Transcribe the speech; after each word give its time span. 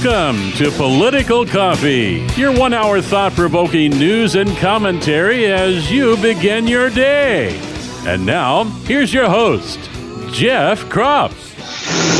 Welcome 0.00 0.52
to 0.52 0.70
Political 0.70 1.46
Coffee, 1.46 2.24
your 2.36 2.56
one 2.56 2.72
hour 2.72 3.02
thought 3.02 3.32
provoking 3.32 3.90
news 3.90 4.36
and 4.36 4.48
commentary 4.58 5.46
as 5.46 5.90
you 5.90 6.16
begin 6.18 6.68
your 6.68 6.88
day. 6.88 7.58
And 8.06 8.24
now, 8.24 8.62
here's 8.84 9.12
your 9.12 9.28
host, 9.28 9.80
Jeff 10.30 10.84
Kropf. 10.84 11.34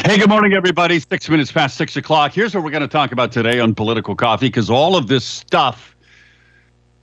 Hey, 0.05 0.19
good 0.19 0.29
morning, 0.29 0.55
everybody. 0.55 0.99
Six 0.99 1.29
minutes 1.29 1.53
past 1.53 1.77
six 1.77 1.97
o'clock. 1.97 2.33
Here's 2.33 2.53
what 2.53 2.65
we're 2.65 2.73
going 2.73 2.81
to 2.83 2.89
talk 2.89 3.13
about 3.13 3.31
today 3.31 3.61
on 3.61 3.77
Political 3.77 4.17
Coffee 4.17 4.49
because 4.49 4.71
all 4.71 4.97
of 4.97 5.07
this 5.07 5.25
stuff 5.25 5.95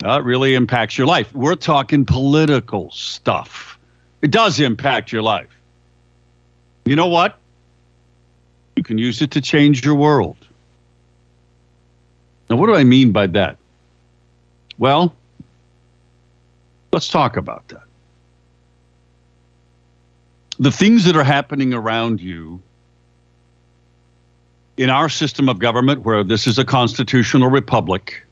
uh, 0.04 0.22
really 0.22 0.56
impacts 0.56 0.98
your 0.98 1.08
life. 1.08 1.34
We're 1.34 1.56
talking 1.56 2.06
political 2.06 2.92
stuff, 2.92 3.80
it 4.22 4.32
does 4.32 4.60
impact 4.60 5.14
your 5.14 5.22
life. 5.22 5.58
You 6.84 6.98
know 6.98 7.08
what? 7.08 7.40
You 8.76 8.84
can 8.84 8.98
use 8.98 9.22
it 9.22 9.32
to 9.32 9.40
change 9.40 9.86
your 9.86 9.96
world. 9.96 10.45
Now, 12.50 12.58
what 12.58 12.68
do 12.68 12.76
I 12.76 12.84
mean 12.84 13.12
by 13.12 13.28
that? 13.28 13.58
Well, 14.78 15.16
let's 16.92 17.08
talk 17.08 17.38
about 17.38 17.68
that. 17.70 17.84
The 20.60 20.72
things 20.72 21.04
that 21.06 21.16
are 21.16 21.24
happening 21.24 21.74
around 21.74 22.22
you 22.22 22.62
in 24.78 24.90
our 24.90 25.10
system 25.10 25.50
of 25.50 25.60
government, 25.60 26.02
where 26.02 26.24
this 26.24 26.48
is 26.48 26.58
a 26.58 26.66
constitutional 26.66 27.50
republic, 27.50 28.24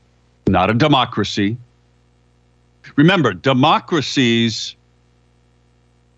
not 0.46 0.70
a 0.70 0.74
democracy. 0.74 1.56
Remember, 2.96 3.32
democracies, 3.32 4.76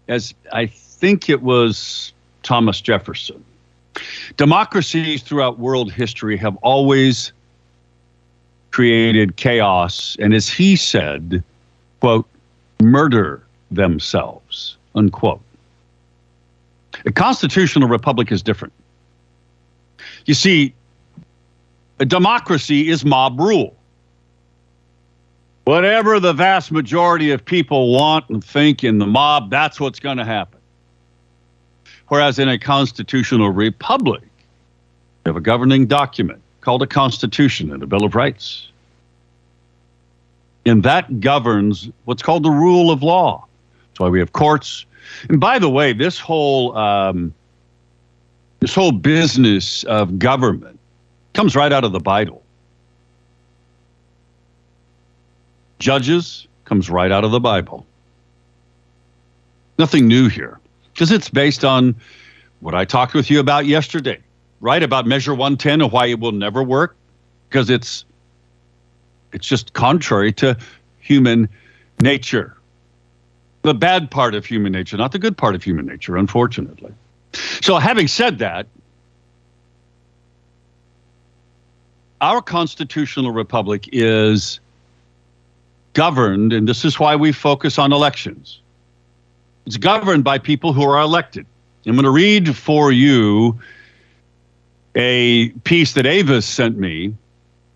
as 0.08 0.34
I 0.52 0.66
think 0.66 1.28
it 1.30 1.42
was 1.42 2.12
Thomas 2.42 2.80
Jefferson, 2.80 3.44
democracies 4.36 5.22
throughout 5.22 5.58
world 5.58 5.92
history 5.92 6.36
have 6.36 6.56
always 6.56 7.32
created 8.76 9.36
chaos 9.36 10.18
and 10.20 10.34
as 10.34 10.50
he 10.50 10.76
said 10.76 11.42
quote 12.00 12.26
murder 12.78 13.42
themselves 13.70 14.76
unquote. 14.94 15.40
A 17.06 17.10
constitutional 17.10 17.88
republic 17.88 18.30
is 18.30 18.42
different. 18.42 18.74
You 20.26 20.34
see 20.34 20.74
a 22.00 22.04
democracy 22.04 22.90
is 22.90 23.02
mob 23.02 23.40
rule. 23.40 23.74
Whatever 25.64 26.20
the 26.20 26.34
vast 26.34 26.70
majority 26.70 27.30
of 27.30 27.42
people 27.42 27.94
want 27.94 28.28
and 28.28 28.44
think 28.44 28.84
in 28.84 28.98
the 28.98 29.06
mob 29.06 29.48
that's 29.48 29.80
what's 29.80 30.00
going 30.00 30.18
to 30.18 30.24
happen. 30.26 30.60
Whereas 32.08 32.38
in 32.38 32.50
a 32.50 32.58
constitutional 32.58 33.48
republic 33.48 34.20
you 34.20 35.30
have 35.30 35.36
a 35.36 35.40
governing 35.40 35.86
document 35.86 36.42
called 36.66 36.82
a 36.82 36.86
Constitution 36.86 37.72
and 37.72 37.80
a 37.80 37.86
Bill 37.86 38.04
of 38.04 38.16
Rights. 38.16 38.66
And 40.66 40.82
that 40.82 41.20
governs 41.20 41.88
what's 42.06 42.24
called 42.24 42.42
the 42.42 42.50
rule 42.50 42.90
of 42.90 43.04
law. 43.04 43.46
That's 43.86 44.00
why 44.00 44.08
we 44.08 44.18
have 44.18 44.32
courts. 44.32 44.84
And 45.28 45.38
by 45.38 45.60
the 45.60 45.70
way, 45.70 45.92
this 45.92 46.18
whole 46.18 46.76
um, 46.76 47.32
this 48.58 48.74
whole 48.74 48.90
business 48.90 49.84
of 49.84 50.18
government 50.18 50.80
comes 51.34 51.54
right 51.54 51.70
out 51.70 51.84
of 51.84 51.92
the 51.92 52.00
Bible. 52.00 52.42
Judges 55.78 56.48
comes 56.64 56.90
right 56.90 57.12
out 57.12 57.22
of 57.22 57.30
the 57.30 57.38
Bible. 57.38 57.86
Nothing 59.78 60.08
new 60.08 60.28
here 60.28 60.58
because 60.92 61.12
it's 61.12 61.28
based 61.28 61.64
on 61.64 61.94
what 62.58 62.74
I 62.74 62.84
talked 62.84 63.14
with 63.14 63.30
you 63.30 63.38
about 63.38 63.66
yesterday 63.66 64.20
right 64.66 64.82
about 64.82 65.06
measure 65.06 65.32
110 65.32 65.80
and 65.80 65.92
why 65.92 66.06
it 66.06 66.18
will 66.18 66.32
never 66.32 66.60
work? 66.60 66.96
Because 67.48 67.70
it's 67.70 68.04
it's 69.32 69.46
just 69.46 69.72
contrary 69.74 70.32
to 70.32 70.56
human 70.98 71.48
nature. 72.00 72.56
The 73.62 73.74
bad 73.74 74.10
part 74.10 74.34
of 74.34 74.44
human 74.44 74.72
nature 74.72 74.96
not 74.96 75.12
the 75.12 75.20
good 75.20 75.36
part 75.36 75.54
of 75.54 75.62
human 75.62 75.86
nature 75.86 76.16
unfortunately. 76.16 76.92
So 77.62 77.78
having 77.78 78.08
said 78.08 78.38
that 78.40 78.66
our 82.20 82.42
constitutional 82.42 83.30
republic 83.30 83.88
is 83.92 84.58
governed 85.92 86.52
and 86.52 86.68
this 86.68 86.84
is 86.84 86.98
why 86.98 87.14
we 87.14 87.30
focus 87.30 87.78
on 87.78 87.92
elections. 87.92 88.60
It's 89.64 89.76
governed 89.76 90.24
by 90.24 90.38
people 90.38 90.72
who 90.72 90.82
are 90.82 91.00
elected. 91.00 91.46
I'm 91.86 91.92
going 91.92 92.02
to 92.04 92.10
read 92.10 92.56
for 92.56 92.90
you 92.90 93.60
a 94.96 95.50
piece 95.64 95.92
that 95.92 96.06
Avis 96.06 96.46
sent 96.46 96.78
me 96.78 97.14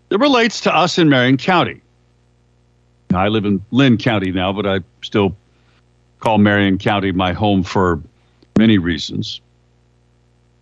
that 0.09 0.17
relates 0.17 0.59
to 0.61 0.75
us 0.75 0.97
in 0.97 1.07
Marion 1.07 1.37
County. 1.37 1.79
I 3.13 3.27
live 3.27 3.45
in 3.45 3.63
Linn 3.71 3.97
County 3.97 4.31
now, 4.31 4.51
but 4.51 4.65
I 4.65 4.79
still 5.03 5.35
call 6.19 6.39
Marion 6.39 6.77
County 6.77 7.11
my 7.11 7.31
home 7.31 7.63
for 7.63 8.01
many 8.57 8.77
reasons. 8.77 9.39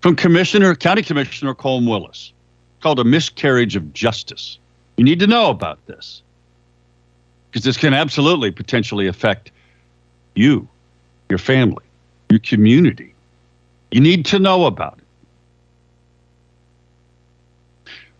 From 0.01 0.15
Commissioner, 0.15 0.75
County 0.75 1.01
Commissioner 1.01 1.55
Colm 1.55 1.89
Willis, 1.89 2.33
called 2.81 2.99
a 2.99 3.03
miscarriage 3.03 3.75
of 3.75 3.93
justice. 3.93 4.57
You 4.97 5.03
need 5.03 5.19
to 5.19 5.27
know 5.27 5.49
about 5.49 5.85
this 5.85 6.21
because 7.49 7.63
this 7.63 7.77
can 7.77 7.93
absolutely 7.93 8.51
potentially 8.51 9.07
affect 9.07 9.51
you, 10.35 10.67
your 11.29 11.39
family, 11.39 11.83
your 12.29 12.39
community. 12.39 13.13
You 13.91 14.01
need 14.01 14.25
to 14.27 14.39
know 14.39 14.65
about 14.65 14.97
it. 14.97 15.03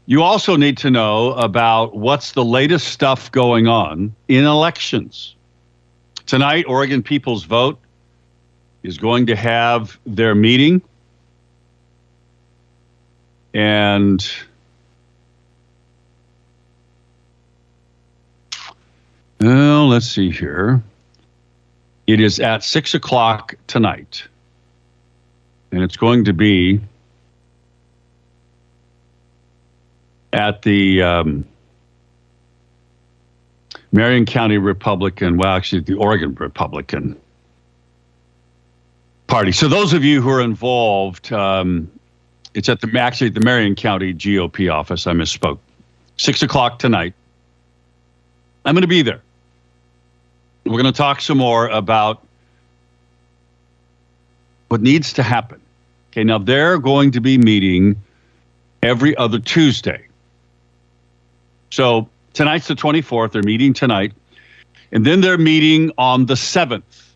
You 0.10 0.24
also 0.24 0.56
need 0.56 0.76
to 0.80 0.90
know 0.90 1.34
about 1.34 1.96
what's 1.96 2.32
the 2.32 2.44
latest 2.44 2.88
stuff 2.88 3.32
going 3.32 3.68
on 3.68 4.16
in 4.28 4.44
elections. 4.44 5.36
Tonight, 6.26 6.66
Oregon 6.68 7.04
People's 7.04 7.44
Vote 7.44 7.78
is 8.82 8.98
going 8.98 9.28
to 9.28 9.36
have 9.36 10.00
their 10.08 10.34
meeting. 10.34 10.82
And 13.54 14.28
well, 19.40 19.90
let's 19.90 20.08
see 20.08 20.32
here. 20.32 20.82
It 22.08 22.20
is 22.20 22.40
at 22.40 22.64
six 22.64 22.96
o'clock 22.96 23.54
tonight. 23.68 24.24
And 25.72 25.84
it's 25.84 25.98
going 25.98 26.26
to 26.26 26.34
be 26.34 26.82
at 30.34 30.62
the 30.62 31.02
um, 31.02 31.46
Marion 33.92 34.26
County 34.26 34.58
Republican, 34.58 35.38
well, 35.38 35.56
actually, 35.56 35.82
the 35.82 35.96
Oregon 35.96 36.36
Republican 36.36 37.20
Party. 39.28 39.52
So, 39.52 39.68
those 39.68 39.94
of 39.94 40.04
you 40.04 40.22
who 40.22 40.30
are 40.30 40.42
involved, 40.42 41.32
um, 41.32 41.90
it's 42.54 42.70
at 42.70 42.82
the 42.82 43.00
actually 43.00 43.28
at 43.28 43.34
the 43.34 43.42
Marion 43.42 43.76
County 43.76 44.14
GOP 44.14 44.72
office. 44.72 45.08
I 45.08 45.14
misspoke. 45.14 45.60
Six 46.18 46.42
o'clock 46.42 46.80
tonight. 46.80 47.14
I'm 48.66 48.76
going 48.76 48.82
to 48.82 48.88
be 48.88 49.02
there. 49.02 49.22
We're 50.66 50.74
going 50.74 50.86
to 50.86 50.92
talk 50.92 51.22
some 51.22 51.38
more 51.38 51.68
about 51.70 52.26
what 54.68 54.82
needs 54.82 55.14
to 55.14 55.24
happen. 55.24 55.62
Okay, 56.12 56.24
now 56.24 56.38
they're 56.38 56.78
going 56.78 57.12
to 57.12 57.22
be 57.22 57.38
meeting 57.38 57.96
every 58.84 59.16
other 59.18 59.40
Tuesday. 59.40 60.09
So 61.70 62.10
tonight's 62.34 62.68
the 62.68 62.76
24th. 62.76 63.32
They're 63.32 63.44
meeting 63.44 63.74
tonight. 63.74 64.14
And 64.92 65.06
then 65.06 65.22
they're 65.22 65.38
meeting 65.38 65.92
on 65.98 66.26
the 66.26 66.34
7th 66.34 67.14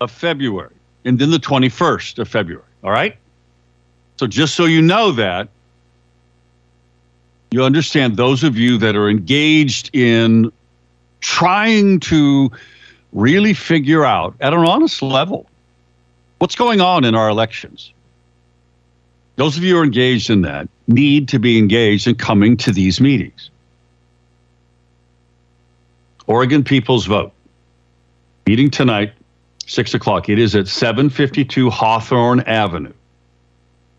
of 0.00 0.10
February. 0.10 0.74
And 1.04 1.18
then 1.18 1.30
the 1.30 1.38
21st 1.38 2.18
of 2.18 2.28
February. 2.28 2.64
All 2.82 2.90
right? 2.90 3.16
So 4.16 4.26
just 4.26 4.54
so 4.54 4.64
you 4.64 4.80
know 4.80 5.10
that, 5.12 5.48
you 7.50 7.62
understand 7.62 8.16
those 8.16 8.42
of 8.42 8.56
you 8.56 8.78
that 8.78 8.96
are 8.96 9.08
engaged 9.08 9.94
in 9.94 10.52
trying 11.20 12.00
to 12.00 12.50
really 13.12 13.54
figure 13.54 14.04
out 14.04 14.34
at 14.40 14.52
an 14.52 14.66
honest 14.66 15.02
level 15.02 15.46
what's 16.38 16.56
going 16.56 16.80
on 16.80 17.04
in 17.04 17.14
our 17.14 17.28
elections. 17.28 17.92
Those 19.36 19.56
of 19.56 19.64
you 19.64 19.74
who 19.74 19.80
are 19.80 19.84
engaged 19.84 20.30
in 20.30 20.42
that 20.42 20.68
need 20.86 21.28
to 21.28 21.38
be 21.38 21.58
engaged 21.58 22.06
in 22.06 22.14
coming 22.14 22.56
to 22.58 22.72
these 22.72 23.00
meetings. 23.00 23.50
Oregon 26.26 26.62
People's 26.62 27.06
Vote. 27.06 27.32
Meeting 28.46 28.70
tonight, 28.70 29.12
6 29.66 29.94
o'clock. 29.94 30.28
It 30.28 30.38
is 30.38 30.54
at 30.54 30.68
752 30.68 31.70
Hawthorne 31.70 32.40
Avenue. 32.40 32.92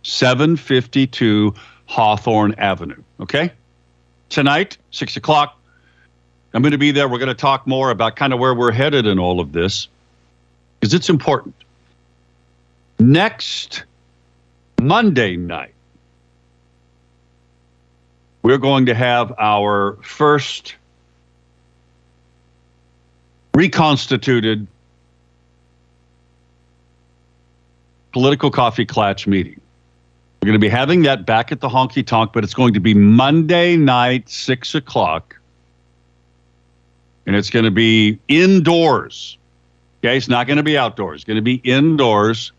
752 0.03 1.53
Hawthorne 1.87 2.53
Avenue. 2.57 3.01
Okay? 3.19 3.51
Tonight, 4.29 4.77
6 4.91 5.17
o'clock. 5.17 5.59
I'm 6.53 6.61
going 6.61 6.71
to 6.71 6.77
be 6.77 6.91
there. 6.91 7.09
We're 7.09 7.19
going 7.19 7.27
to 7.27 7.33
talk 7.33 7.67
more 7.67 7.89
about 7.89 8.15
kind 8.15 8.31
of 8.31 8.39
where 8.39 8.53
we're 8.53 8.71
headed 8.71 9.05
in 9.05 9.19
all 9.19 9.39
of 9.39 9.51
this 9.51 9.87
because 10.79 10.93
it's 10.93 11.09
important. 11.09 11.55
Next 12.97 13.83
Monday 14.81 15.35
night, 15.35 15.73
we're 18.43 18.57
going 18.57 18.85
to 18.85 18.93
have 18.93 19.33
our 19.39 19.97
first 20.03 20.75
reconstituted 23.55 24.67
political 28.11 28.51
coffee 28.51 28.85
clatch 28.85 29.27
meeting. 29.27 29.59
We're 30.41 30.47
going 30.47 30.61
to 30.61 30.65
be 30.65 30.69
having 30.69 31.01
that 31.03 31.25
back 31.25 31.51
at 31.51 31.59
the 31.59 31.69
honky 31.69 32.05
tonk, 32.05 32.31
but 32.33 32.43
it's 32.43 32.53
going 32.53 32.73
to 32.75 32.79
be 32.79 32.93
Monday 32.93 33.75
night, 33.75 34.29
six 34.29 34.75
o'clock. 34.75 35.39
And 37.25 37.35
it's 37.35 37.49
going 37.49 37.65
to 37.65 37.71
be 37.71 38.19
indoors. 38.27 39.37
Okay, 40.03 40.15
it's 40.15 40.29
not 40.29 40.45
going 40.45 40.57
to 40.57 40.63
be 40.63 40.77
outdoors. 40.77 41.21
It's 41.21 41.23
going 41.25 41.37
to 41.37 41.41
be 41.41 41.55
indoors. 41.63 42.51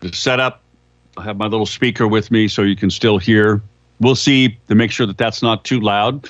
The 0.00 0.12
setup, 0.14 0.62
I 1.16 1.24
have 1.24 1.36
my 1.36 1.46
little 1.46 1.66
speaker 1.66 2.06
with 2.06 2.30
me 2.30 2.48
so 2.48 2.62
you 2.62 2.76
can 2.76 2.90
still 2.90 3.18
hear. 3.18 3.60
We'll 4.00 4.14
see 4.14 4.58
to 4.68 4.74
make 4.74 4.90
sure 4.90 5.06
that 5.06 5.18
that's 5.18 5.42
not 5.42 5.64
too 5.64 5.80
loud. 5.80 6.28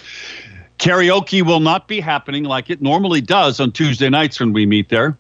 Karaoke 0.79 1.43
will 1.43 1.61
not 1.61 1.87
be 1.89 2.01
happening 2.01 2.45
like 2.45 2.71
it 2.71 2.81
normally 2.81 3.21
does 3.21 3.61
on 3.61 3.71
Tuesday 3.71 4.09
nights 4.09 4.41
when 4.41 4.53
we 4.53 4.65
meet 4.67 4.89
there. 4.89 5.17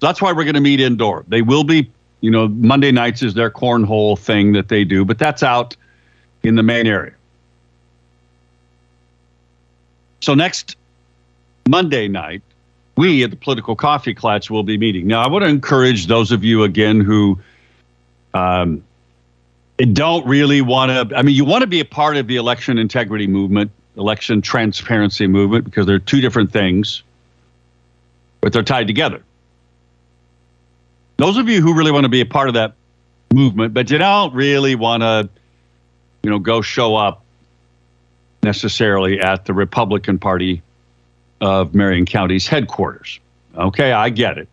That's 0.00 0.20
why 0.20 0.32
we're 0.32 0.44
going 0.44 0.54
to 0.54 0.60
meet 0.60 0.80
indoor. 0.80 1.24
They 1.28 1.42
will 1.42 1.64
be, 1.64 1.90
you 2.20 2.30
know, 2.30 2.48
Monday 2.48 2.90
nights 2.90 3.22
is 3.22 3.34
their 3.34 3.50
cornhole 3.50 4.18
thing 4.18 4.52
that 4.52 4.68
they 4.68 4.84
do, 4.84 5.04
but 5.04 5.18
that's 5.18 5.42
out 5.42 5.76
in 6.42 6.56
the 6.56 6.62
main 6.62 6.86
area. 6.86 7.12
So 10.20 10.34
next 10.34 10.76
Monday 11.68 12.08
night, 12.08 12.42
we 12.96 13.22
at 13.22 13.30
the 13.30 13.36
Political 13.36 13.76
Coffee 13.76 14.12
Clatch 14.12 14.50
will 14.50 14.62
be 14.62 14.76
meeting. 14.76 15.06
Now, 15.06 15.22
I 15.22 15.28
want 15.28 15.44
to 15.44 15.48
encourage 15.48 16.08
those 16.08 16.32
of 16.32 16.44
you 16.44 16.64
again 16.64 17.00
who 17.00 17.38
um, 18.34 18.84
don't 19.92 20.26
really 20.26 20.60
want 20.60 21.10
to. 21.10 21.16
I 21.16 21.22
mean, 21.22 21.34
you 21.34 21.44
want 21.44 21.62
to 21.62 21.66
be 21.66 21.80
a 21.80 21.84
part 21.84 22.16
of 22.16 22.26
the 22.26 22.36
election 22.36 22.78
integrity 22.78 23.26
movement, 23.26 23.70
election 23.96 24.42
transparency 24.42 25.26
movement, 25.26 25.64
because 25.64 25.86
they're 25.86 25.98
two 25.98 26.20
different 26.20 26.52
things, 26.52 27.02
but 28.40 28.52
they're 28.52 28.62
tied 28.62 28.86
together. 28.86 29.22
Those 31.16 31.36
of 31.36 31.48
you 31.48 31.60
who 31.60 31.74
really 31.74 31.92
want 31.92 32.04
to 32.04 32.10
be 32.10 32.20
a 32.20 32.26
part 32.26 32.48
of 32.48 32.54
that 32.54 32.74
movement, 33.32 33.74
but 33.74 33.90
you 33.90 33.98
don't 33.98 34.34
really 34.34 34.74
want 34.74 35.02
to, 35.02 35.28
you 36.22 36.30
know, 36.30 36.38
go 36.38 36.62
show 36.62 36.96
up 36.96 37.22
necessarily 38.42 39.20
at 39.20 39.44
the 39.44 39.52
Republican 39.52 40.18
Party 40.18 40.62
of 41.40 41.74
Marion 41.74 42.06
County's 42.06 42.46
headquarters. 42.46 43.20
Okay, 43.56 43.92
I 43.92 44.08
get 44.10 44.38
it. 44.38 44.48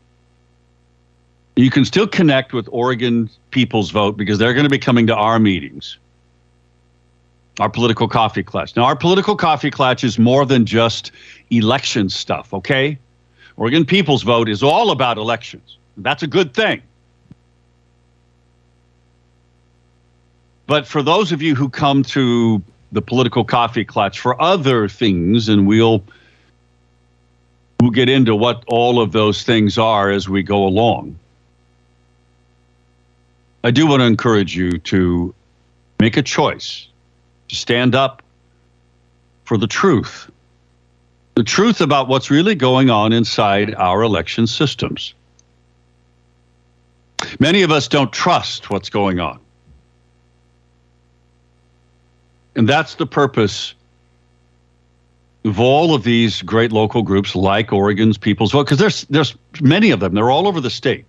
You 1.57 1.71
can 1.71 1.86
still 1.86 2.07
connect 2.07 2.54
with 2.54 2.69
Oregon 2.71 3.30
People's 3.50 3.89
Vote 3.89 4.15
because 4.15 4.38
they're 4.38 4.54
going 4.54 4.65
to 4.65 4.69
be 4.69 4.77
coming 4.77 5.07
to 5.07 5.15
our 5.15 5.39
meetings, 5.39 5.98
our 7.59 7.68
political 7.68 8.07
coffee 8.07 8.44
clutch. 8.44 8.75
Now, 8.75 8.83
our 8.83 8.95
political 8.95 9.36
coffee 9.36 9.71
clutch 9.71 10.04
is 10.04 10.19
more 10.19 10.45
than 10.45 10.68
just 10.68 11.12
election 11.50 12.09
stuff, 12.09 12.54
okay? 12.54 13.00
Oregon 13.56 13.86
People's 13.86 14.21
Vote 14.21 14.48
is 14.48 14.62
all 14.62 14.92
about 14.92 15.18
elections. 15.18 15.77
That's 15.98 16.21
a 16.21 16.27
good 16.27 16.54
thing. 16.54 16.83
But 20.68 20.86
for 20.86 21.01
those 21.01 21.31
of 21.31 21.42
you 21.42 21.56
who 21.56 21.69
come 21.69 22.04
to 22.04 22.62
the 22.92 23.01
political 23.01 23.44
coffee 23.44 23.83
clutch 23.83 24.19
for 24.19 24.39
other 24.39 24.88
things, 24.88 25.50
and 25.50 25.65
we'll 25.65 26.04
We'll 27.80 27.92
get 27.92 28.09
into 28.09 28.36
what 28.36 28.63
all 28.68 29.00
of 29.00 29.12
those 29.12 29.44
things 29.44 29.77
are 29.77 30.09
as 30.09 30.27
we 30.27 30.42
go 30.42 30.65
along. 30.65 31.18
I 33.68 33.72
do 33.72 33.86
want 33.86 34.00
to 34.00 34.06
encourage 34.06 34.56
you 34.56 34.78
to 34.78 35.36
make 36.00 36.16
a 36.16 36.22
choice 36.22 36.88
to 37.50 37.56
stand 37.58 37.96
up 37.96 38.24
for 39.44 39.58
the 39.58 39.68
truth. 39.68 40.31
The 41.36 41.44
truth 41.44 41.81
about 41.81 42.08
what's 42.08 42.31
really 42.31 42.56
going 42.56 42.90
on 42.90 43.12
inside 43.12 43.75
our 43.75 44.04
election 44.04 44.48
systems. 44.48 45.14
Many 47.42 47.62
of 47.62 47.69
us 47.69 47.90
don't 47.90 48.14
trust 48.14 48.69
what's 48.69 48.90
going 48.90 49.19
on. 49.19 49.38
And 52.56 52.69
that's 52.69 52.96
the 52.96 53.06
purpose 53.06 53.74
of 55.44 55.60
all 55.60 55.94
of 55.94 56.06
these 56.06 56.42
great 56.42 56.72
local 56.72 57.04
groups 57.04 57.36
like 57.36 57.74
Oregon's 57.74 58.18
People's 58.18 58.54
Vote, 58.54 58.64
because 58.64 58.80
there's 58.80 59.02
there's 59.10 59.36
many 59.60 59.92
of 59.92 60.00
them. 60.00 60.14
They're 60.14 60.31
all 60.31 60.48
over 60.48 60.62
the 60.62 60.69
state. 60.69 61.04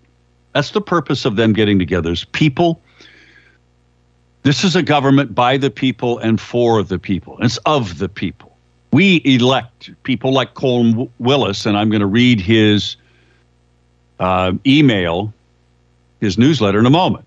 That's 0.58 0.72
the 0.72 0.80
purpose 0.80 1.24
of 1.24 1.36
them 1.36 1.52
getting 1.52 1.78
together. 1.78 2.10
Is 2.10 2.24
people. 2.24 2.80
This 4.42 4.64
is 4.64 4.74
a 4.74 4.82
government 4.82 5.32
by 5.32 5.56
the 5.56 5.70
people 5.70 6.18
and 6.18 6.40
for 6.40 6.82
the 6.82 6.98
people. 6.98 7.38
It's 7.40 7.58
of 7.58 7.98
the 7.98 8.08
people. 8.08 8.56
We 8.92 9.22
elect 9.24 9.90
people 10.02 10.32
like 10.32 10.54
Colm 10.54 11.08
Willis, 11.20 11.64
and 11.64 11.78
I'm 11.78 11.90
going 11.90 12.00
to 12.00 12.06
read 12.06 12.40
his 12.40 12.96
uh, 14.18 14.52
email, 14.66 15.32
his 16.20 16.38
newsletter 16.38 16.80
in 16.80 16.86
a 16.86 16.90
moment. 16.90 17.24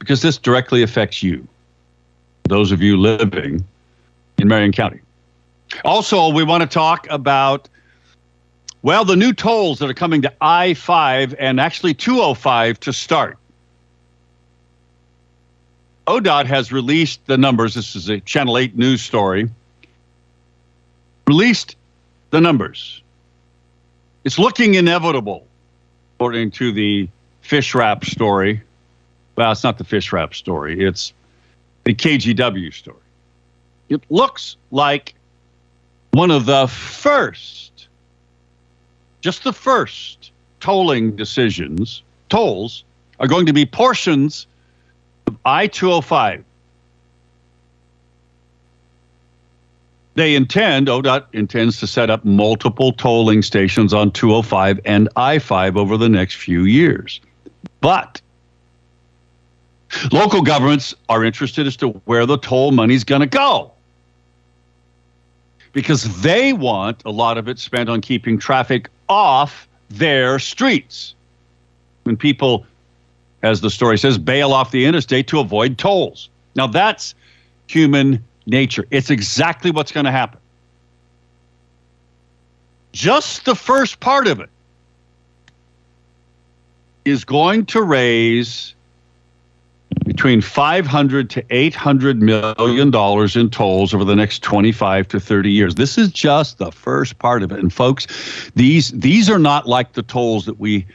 Because 0.00 0.20
this 0.20 0.36
directly 0.36 0.82
affects 0.82 1.22
you 1.22 1.46
those 2.48 2.72
of 2.72 2.82
you 2.82 2.96
living 2.96 3.64
in 4.38 4.48
Marion 4.48 4.72
County. 4.72 4.98
Also, 5.84 6.32
we 6.32 6.42
want 6.42 6.62
to 6.62 6.66
talk 6.66 7.06
about, 7.08 7.68
well, 8.84 9.06
the 9.06 9.16
new 9.16 9.32
tolls 9.32 9.78
that 9.78 9.88
are 9.88 9.94
coming 9.94 10.22
to 10.22 10.32
I 10.42 10.74
5 10.74 11.36
and 11.38 11.58
actually 11.58 11.94
205 11.94 12.78
to 12.80 12.92
start. 12.92 13.38
ODOT 16.06 16.44
has 16.44 16.70
released 16.70 17.24
the 17.24 17.38
numbers. 17.38 17.72
This 17.72 17.96
is 17.96 18.10
a 18.10 18.20
Channel 18.20 18.58
8 18.58 18.76
news 18.76 19.00
story. 19.00 19.48
Released 21.26 21.76
the 22.28 22.42
numbers. 22.42 23.02
It's 24.22 24.38
looking 24.38 24.74
inevitable, 24.74 25.46
according 26.16 26.50
to 26.52 26.70
the 26.70 27.08
fish 27.40 27.74
wrap 27.74 28.04
story. 28.04 28.60
Well, 29.34 29.50
it's 29.50 29.64
not 29.64 29.78
the 29.78 29.84
fish 29.84 30.12
wrap 30.12 30.34
story. 30.34 30.84
It's 30.84 31.14
the 31.84 31.94
KGW 31.94 32.74
story. 32.74 32.98
It 33.88 34.02
looks 34.10 34.56
like 34.70 35.14
one 36.10 36.30
of 36.30 36.44
the 36.44 36.66
first, 36.66 37.72
just 39.24 39.42
the 39.42 39.54
first 39.54 40.32
tolling 40.60 41.16
decisions, 41.16 42.02
tolls, 42.28 42.84
are 43.20 43.26
going 43.26 43.46
to 43.46 43.54
be 43.54 43.64
portions 43.64 44.46
of 45.26 45.34
I 45.46 45.66
205. 45.66 46.44
They 50.16 50.34
intend, 50.34 50.88
ODOT 50.88 51.24
intends 51.32 51.80
to 51.80 51.86
set 51.86 52.10
up 52.10 52.22
multiple 52.26 52.92
tolling 52.92 53.40
stations 53.40 53.94
on 53.94 54.10
205 54.10 54.78
and 54.84 55.08
I 55.16 55.38
5 55.38 55.78
over 55.78 55.96
the 55.96 56.10
next 56.10 56.34
few 56.34 56.64
years. 56.64 57.18
But 57.80 58.20
Local 60.12 60.42
governments 60.42 60.94
are 61.08 61.24
interested 61.24 61.66
as 61.66 61.76
to 61.76 61.88
where 62.04 62.26
the 62.26 62.36
toll 62.36 62.72
money 62.72 62.94
is 62.94 63.04
going 63.04 63.20
to 63.20 63.26
go 63.26 63.70
because 65.72 66.20
they 66.20 66.52
want 66.52 67.02
a 67.06 67.10
lot 67.10 67.38
of 67.38 67.48
it 67.48 67.58
spent 67.58 67.88
on 67.88 68.00
keeping 68.00 68.38
traffic 68.38 68.88
off 69.08 69.68
their 69.90 70.38
streets. 70.38 71.14
When 72.04 72.16
people, 72.16 72.66
as 73.42 73.60
the 73.60 73.70
story 73.70 73.98
says, 73.98 74.18
bail 74.18 74.52
off 74.52 74.70
the 74.70 74.84
interstate 74.84 75.26
to 75.28 75.40
avoid 75.40 75.78
tolls. 75.78 76.28
Now, 76.54 76.66
that's 76.66 77.14
human 77.66 78.22
nature. 78.46 78.86
It's 78.90 79.10
exactly 79.10 79.70
what's 79.70 79.92
going 79.92 80.04
to 80.04 80.12
happen. 80.12 80.38
Just 82.92 83.44
the 83.44 83.54
first 83.54 84.00
part 84.00 84.26
of 84.26 84.40
it 84.40 84.50
is 87.04 87.24
going 87.24 87.66
to 87.66 87.82
raise 87.82 88.74
between 90.04 90.40
500 90.40 91.30
to 91.30 91.44
800 91.50 92.22
million 92.22 92.90
dollars 92.90 93.36
in 93.36 93.50
tolls 93.50 93.94
over 93.94 94.04
the 94.04 94.14
next 94.14 94.42
25 94.42 95.08
to 95.08 95.20
30 95.20 95.50
years. 95.50 95.74
This 95.74 95.96
is 95.98 96.12
just 96.12 96.58
the 96.58 96.70
first 96.70 97.18
part 97.18 97.42
of 97.42 97.50
it. 97.50 97.58
And 97.58 97.72
folks, 97.72 98.06
these 98.54 98.90
these 98.90 99.30
are 99.30 99.38
not 99.38 99.66
like 99.66 99.94
the 99.94 100.02
tolls 100.02 100.44
that 100.46 100.60
we 100.60 100.86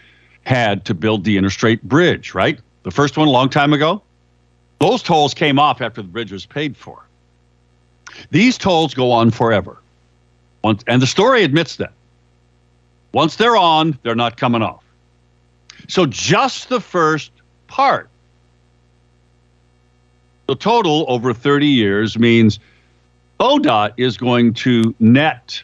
had 0.43 0.85
to 0.85 0.93
build 0.93 1.23
the 1.23 1.37
interstate 1.37 1.81
bridge, 1.83 2.33
right? 2.33 2.59
The 2.83 2.91
first 2.91 3.17
one 3.17 3.27
a 3.27 3.31
long 3.31 3.49
time 3.49 3.73
ago. 3.73 4.01
Those 4.79 5.03
tolls 5.03 5.33
came 5.33 5.59
off 5.59 5.81
after 5.81 6.01
the 6.01 6.07
bridge 6.07 6.31
was 6.31 6.45
paid 6.45 6.77
for. 6.77 7.03
These 8.31 8.57
tolls 8.57 8.93
go 8.93 9.11
on 9.11 9.31
forever. 9.31 9.77
Once, 10.63 10.83
And 10.87 11.01
the 11.01 11.07
story 11.07 11.43
admits 11.43 11.75
that. 11.77 11.91
Once 13.11 13.35
they're 13.35 13.57
on, 13.57 13.97
they're 14.03 14.15
not 14.15 14.37
coming 14.37 14.61
off. 14.61 14.83
So 15.87 16.05
just 16.05 16.69
the 16.69 16.79
first 16.79 17.31
part 17.67 18.08
the 20.49 20.55
total 20.55 21.05
over 21.07 21.31
30 21.31 21.67
years 21.67 22.17
means 22.17 22.57
ODOT 23.39 23.93
is 23.97 24.17
going 24.17 24.51
to 24.55 24.95
net, 24.99 25.61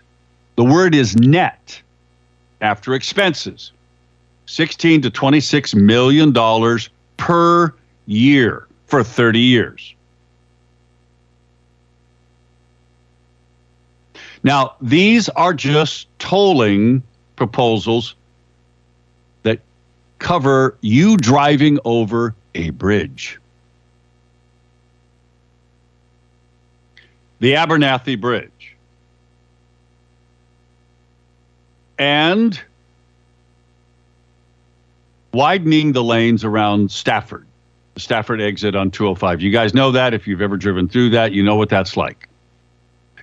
the 0.58 0.64
word 0.64 0.94
is 0.94 1.16
net, 1.16 1.82
after 2.62 2.94
expenses, 2.94 3.72
16 4.46 5.02
to 5.02 5.10
26 5.10 5.74
million 5.74 6.32
dollars 6.32 6.92
per 7.18 7.74
year 8.06 8.68
for 8.86 9.04
30 9.04 9.40
years. 9.40 9.96
Now, 14.44 14.76
these 14.82 15.30
are 15.30 15.56
just 15.56 16.08
tolling 16.20 17.02
proposals 17.38 18.14
that 19.42 19.62
cover 20.20 20.78
you 20.82 21.18
driving 21.18 21.80
over 21.86 22.36
a 22.54 22.70
bridge. 22.70 23.40
The 27.46 27.54
Abernathy 27.54 28.20
Bridge. 28.20 28.76
And 32.00 32.60
widening 35.32 35.92
the 35.92 36.04
lanes 36.04 36.44
around 36.44 36.90
Stafford, 36.90 37.46
the 37.94 38.00
Stafford 38.00 38.42
exit 38.42 38.76
on 38.76 38.90
205. 38.90 39.44
You 39.44 39.52
guys 39.52 39.76
know 39.76 39.92
that. 39.92 40.16
If 40.16 40.26
you've 40.26 40.42
ever 40.42 40.58
driven 40.58 40.90
through 40.90 41.12
that, 41.12 41.34
you 41.34 41.44
know 41.44 41.56
what 41.56 41.70
that's 41.70 41.96
like. 41.96 42.28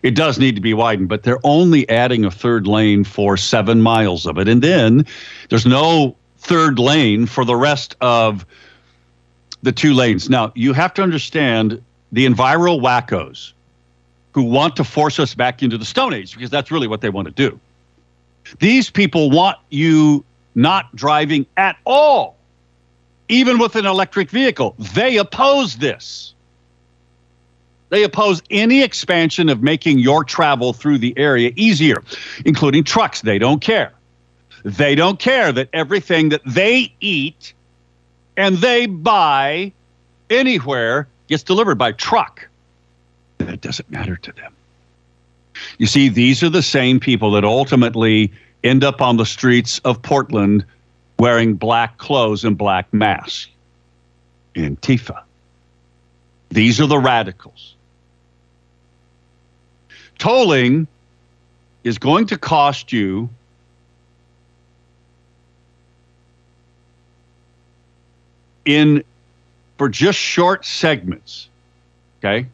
It 0.04 0.14
does 0.14 0.38
need 0.38 0.54
to 0.54 0.60
be 0.60 0.72
widened, 0.72 1.08
but 1.08 1.24
they're 1.24 1.40
only 1.42 1.88
adding 1.88 2.24
a 2.24 2.30
third 2.30 2.68
lane 2.68 3.02
for 3.02 3.36
seven 3.36 3.82
miles 3.82 4.24
of 4.24 4.38
it. 4.38 4.46
And 4.46 4.62
then 4.62 5.04
there's 5.48 5.66
no 5.66 6.14
third 6.38 6.78
lane 6.78 7.26
for 7.26 7.44
the 7.44 7.56
rest 7.56 7.96
of 8.00 8.46
the 9.64 9.72
two 9.72 9.94
lanes. 9.94 10.30
Now, 10.30 10.52
you 10.54 10.74
have 10.74 10.94
to 10.94 11.02
understand 11.02 11.82
the 12.12 12.24
enviro 12.24 12.80
wackos 12.80 13.52
who 14.32 14.42
want 14.42 14.76
to 14.76 14.84
force 14.84 15.18
us 15.18 15.34
back 15.34 15.62
into 15.62 15.78
the 15.78 15.84
Stone 15.84 16.14
Age 16.14 16.34
because 16.34 16.50
that's 16.50 16.70
really 16.70 16.88
what 16.88 17.00
they 17.00 17.10
want 17.10 17.26
to 17.26 17.32
do. 17.32 17.58
These 18.58 18.90
people 18.90 19.30
want 19.30 19.58
you 19.70 20.24
not 20.54 20.94
driving 20.94 21.46
at 21.56 21.76
all, 21.84 22.36
even 23.28 23.58
with 23.58 23.76
an 23.76 23.86
electric 23.86 24.30
vehicle. 24.30 24.74
They 24.94 25.16
oppose 25.16 25.76
this. 25.76 26.34
They 27.90 28.04
oppose 28.04 28.42
any 28.50 28.82
expansion 28.82 29.50
of 29.50 29.62
making 29.62 29.98
your 29.98 30.24
travel 30.24 30.72
through 30.72 30.98
the 30.98 31.16
area 31.18 31.52
easier, 31.56 32.02
including 32.46 32.84
trucks. 32.84 33.20
They 33.20 33.38
don't 33.38 33.60
care. 33.60 33.92
They 34.64 34.94
don't 34.94 35.18
care 35.18 35.52
that 35.52 35.68
everything 35.72 36.30
that 36.30 36.40
they 36.46 36.94
eat 37.00 37.52
and 38.36 38.56
they 38.58 38.86
buy 38.86 39.72
anywhere 40.30 41.08
gets 41.28 41.42
delivered 41.42 41.76
by 41.76 41.92
truck. 41.92 42.48
That 43.44 43.60
doesn't 43.60 43.90
matter 43.90 44.16
to 44.16 44.32
them. 44.32 44.54
You 45.78 45.86
see, 45.86 46.08
these 46.08 46.42
are 46.42 46.48
the 46.48 46.62
same 46.62 47.00
people 47.00 47.30
that 47.32 47.44
ultimately 47.44 48.32
end 48.64 48.84
up 48.84 49.00
on 49.00 49.16
the 49.16 49.26
streets 49.26 49.78
of 49.80 50.00
Portland 50.02 50.64
wearing 51.18 51.54
black 51.54 51.98
clothes 51.98 52.44
and 52.44 52.56
black 52.56 52.92
masks. 52.92 53.48
Antifa. 54.54 55.22
These 56.50 56.80
are 56.80 56.86
the 56.86 56.98
radicals. 56.98 57.74
Tolling 60.18 60.86
is 61.84 61.98
going 61.98 62.26
to 62.26 62.38
cost 62.38 62.92
you 62.92 63.28
in 68.64 69.02
for 69.78 69.88
just 69.88 70.18
short 70.18 70.64
segments, 70.64 71.48
okay? 72.18 72.46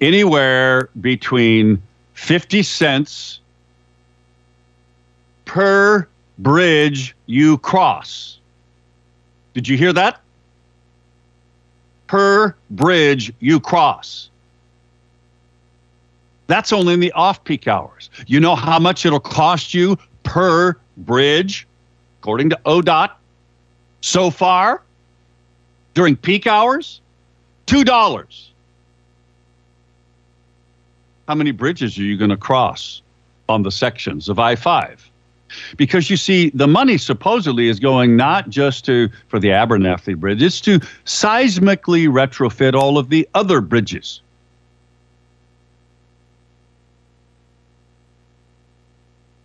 Anywhere 0.00 0.88
between 1.00 1.82
50 2.14 2.62
cents 2.62 3.40
per 5.44 6.06
bridge 6.38 7.16
you 7.26 7.58
cross. 7.58 8.38
Did 9.54 9.66
you 9.66 9.76
hear 9.76 9.92
that? 9.92 10.20
Per 12.06 12.54
bridge 12.70 13.32
you 13.40 13.58
cross. 13.58 14.30
That's 16.46 16.72
only 16.72 16.94
in 16.94 17.00
the 17.00 17.12
off 17.12 17.44
peak 17.44 17.68
hours. 17.68 18.08
You 18.26 18.40
know 18.40 18.54
how 18.54 18.78
much 18.78 19.04
it'll 19.04 19.20
cost 19.20 19.74
you 19.74 19.98
per 20.22 20.76
bridge, 20.96 21.66
according 22.20 22.50
to 22.50 22.60
ODOT, 22.64 23.10
so 24.00 24.30
far 24.30 24.82
during 25.94 26.16
peak 26.16 26.46
hours? 26.46 27.00
$2. 27.66 28.48
How 31.28 31.34
many 31.34 31.52
bridges 31.52 31.96
are 31.98 32.02
you 32.02 32.16
going 32.16 32.30
to 32.30 32.36
cross 32.36 33.02
on 33.48 33.62
the 33.62 33.70
sections 33.70 34.28
of 34.28 34.38
I 34.38 34.56
5? 34.56 35.10
Because 35.76 36.10
you 36.10 36.16
see, 36.16 36.50
the 36.50 36.66
money 36.66 36.98
supposedly 36.98 37.68
is 37.68 37.78
going 37.78 38.16
not 38.16 38.50
just 38.50 38.84
to 38.86 39.08
for 39.28 39.38
the 39.38 39.48
Abernathy 39.48 40.16
Bridge, 40.16 40.42
it's 40.42 40.60
to 40.62 40.80
seismically 41.04 42.08
retrofit 42.08 42.74
all 42.74 42.98
of 42.98 43.08
the 43.08 43.28
other 43.34 43.60
bridges. 43.60 44.20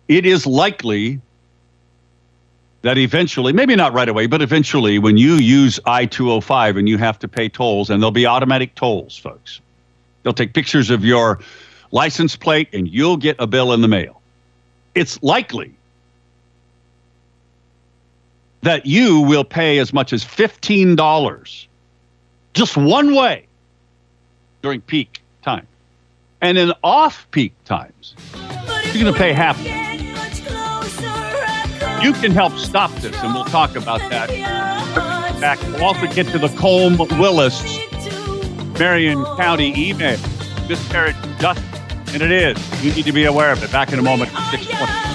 it 0.08 0.26
is 0.26 0.46
likely 0.46 1.20
that 2.82 2.98
eventually, 2.98 3.52
maybe 3.52 3.74
not 3.74 3.92
right 3.94 4.08
away, 4.08 4.26
but 4.26 4.42
eventually, 4.42 4.98
when 4.98 5.16
you 5.16 5.34
use 5.34 5.80
I 5.86 6.04
205 6.04 6.76
and 6.76 6.88
you 6.88 6.98
have 6.98 7.18
to 7.20 7.28
pay 7.28 7.48
tolls, 7.48 7.88
and 7.88 8.02
there'll 8.02 8.10
be 8.10 8.26
automatic 8.26 8.74
tolls, 8.74 9.16
folks, 9.16 9.60
they'll 10.22 10.34
take 10.34 10.52
pictures 10.52 10.90
of 10.90 11.04
your 11.04 11.40
license 11.94 12.36
plate 12.36 12.68
and 12.72 12.88
you'll 12.88 13.16
get 13.16 13.36
a 13.38 13.46
bill 13.46 13.72
in 13.72 13.80
the 13.80 13.88
mail. 13.88 14.20
It's 14.94 15.22
likely 15.22 15.72
that 18.62 18.84
you 18.84 19.20
will 19.20 19.44
pay 19.44 19.78
as 19.78 19.92
much 19.92 20.12
as 20.12 20.24
$15 20.24 21.66
just 22.54 22.76
one 22.76 23.14
way 23.14 23.46
during 24.62 24.80
peak 24.80 25.22
time. 25.42 25.66
And 26.40 26.58
in 26.58 26.72
off 26.82 27.26
peak 27.30 27.52
times, 27.64 28.14
you're 28.92 29.02
going 29.02 29.12
to 29.12 29.18
pay 29.18 29.32
half 29.32 29.58
you 32.04 32.12
can 32.12 32.32
help 32.32 32.52
stop 32.58 32.90
this, 32.96 33.16
and 33.22 33.32
we'll 33.32 33.46
talk 33.46 33.76
about 33.76 33.98
that. 34.10 34.28
Back. 35.40 35.58
We'll 35.62 35.84
also 35.84 36.06
get 36.06 36.26
to 36.28 36.38
the 36.38 36.48
Colm 36.48 36.98
Willis 37.18 37.62
Marion 38.78 39.24
County 39.36 39.72
email. 39.74 40.18
Miscarriage 40.68 41.16
justice, 41.38 41.73
and 42.14 42.22
it 42.22 42.30
is. 42.30 42.84
You 42.84 42.92
need 42.92 43.04
to 43.06 43.12
be 43.12 43.24
aware 43.24 43.52
of 43.52 43.62
it. 43.62 43.72
Back 43.72 43.92
in 43.92 43.98
a 43.98 44.02
moment. 44.02 44.30
620. 44.30 45.13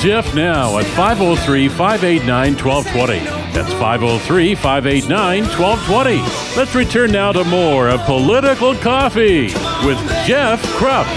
Jeff 0.00 0.32
now 0.32 0.78
at 0.78 0.84
503 0.84 1.68
589 1.68 2.56
1220. 2.56 3.18
That's 3.52 3.72
503 3.74 4.54
589 4.54 5.42
1220. 5.58 6.56
Let's 6.56 6.74
return 6.76 7.10
now 7.10 7.32
to 7.32 7.42
more 7.42 7.88
of 7.88 8.00
Political 8.02 8.76
Coffee 8.76 9.46
with 9.84 9.98
Jeff 10.24 10.62
Kropf. 10.76 11.08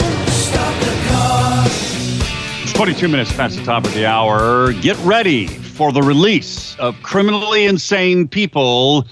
It's 2.64 2.74
22 2.74 3.08
minutes 3.08 3.32
past 3.32 3.56
the 3.56 3.64
top 3.64 3.86
of 3.86 3.94
the 3.94 4.08
hour. 4.08 4.74
Get 4.74 4.98
ready 5.06 5.46
for 5.46 5.92
the 5.92 6.02
release 6.02 6.76
of 6.80 6.96
criminally 7.04 7.66
insane 7.66 8.28
people 8.28 9.08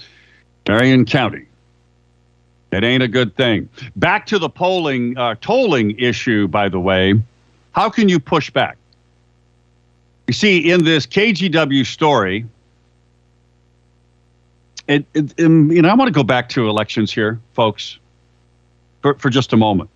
Marion 0.66 1.04
County. 1.04 1.46
It 2.72 2.82
ain't 2.82 3.04
a 3.04 3.08
good 3.08 3.36
thing. 3.36 3.68
Back 3.94 4.26
to 4.26 4.40
the 4.40 4.50
polling, 4.50 5.16
uh, 5.16 5.36
tolling 5.40 5.96
issue, 5.96 6.48
by 6.48 6.68
the 6.68 6.80
way. 6.80 7.14
How 7.70 7.88
can 7.88 8.08
you 8.08 8.18
push 8.18 8.50
back? 8.50 8.76
You 10.30 10.34
see, 10.34 10.70
in 10.70 10.84
this 10.84 11.06
KGW 11.08 11.84
story, 11.84 12.46
it, 14.86 15.04
it, 15.12 15.34
it, 15.36 15.40
you 15.40 15.82
know, 15.82 15.88
I 15.88 15.94
want 15.94 16.06
to 16.06 16.12
go 16.12 16.22
back 16.22 16.48
to 16.50 16.68
elections 16.68 17.12
here, 17.12 17.40
folks, 17.52 17.98
for, 19.02 19.14
for 19.14 19.28
just 19.28 19.52
a 19.52 19.56
moment. 19.56 19.90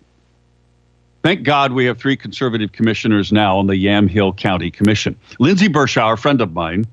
Thank 1.23 1.43
God 1.43 1.71
we 1.71 1.85
have 1.85 1.97
three 1.97 2.17
conservative 2.17 2.73
commissioners 2.73 3.31
now 3.31 3.57
on 3.57 3.67
the 3.67 3.75
Yamhill 3.75 4.35
County 4.35 4.69
Commission. 4.69 5.15
Lindsay 5.39 5.69
Berschauer, 5.69 6.15
a 6.15 6.17
friend 6.17 6.41
of 6.41 6.51
mine, 6.51 6.83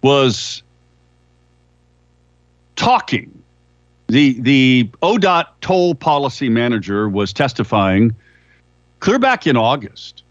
was 0.00 0.62
talking. 2.76 3.42
The 4.06 4.40
the 4.40 4.88
ODOT 5.02 5.48
toll 5.60 5.94
policy 5.94 6.48
manager 6.48 7.10
was 7.10 7.34
testifying 7.34 8.16
clear 9.00 9.18
back 9.18 9.46
in 9.46 9.58
August 9.58 10.23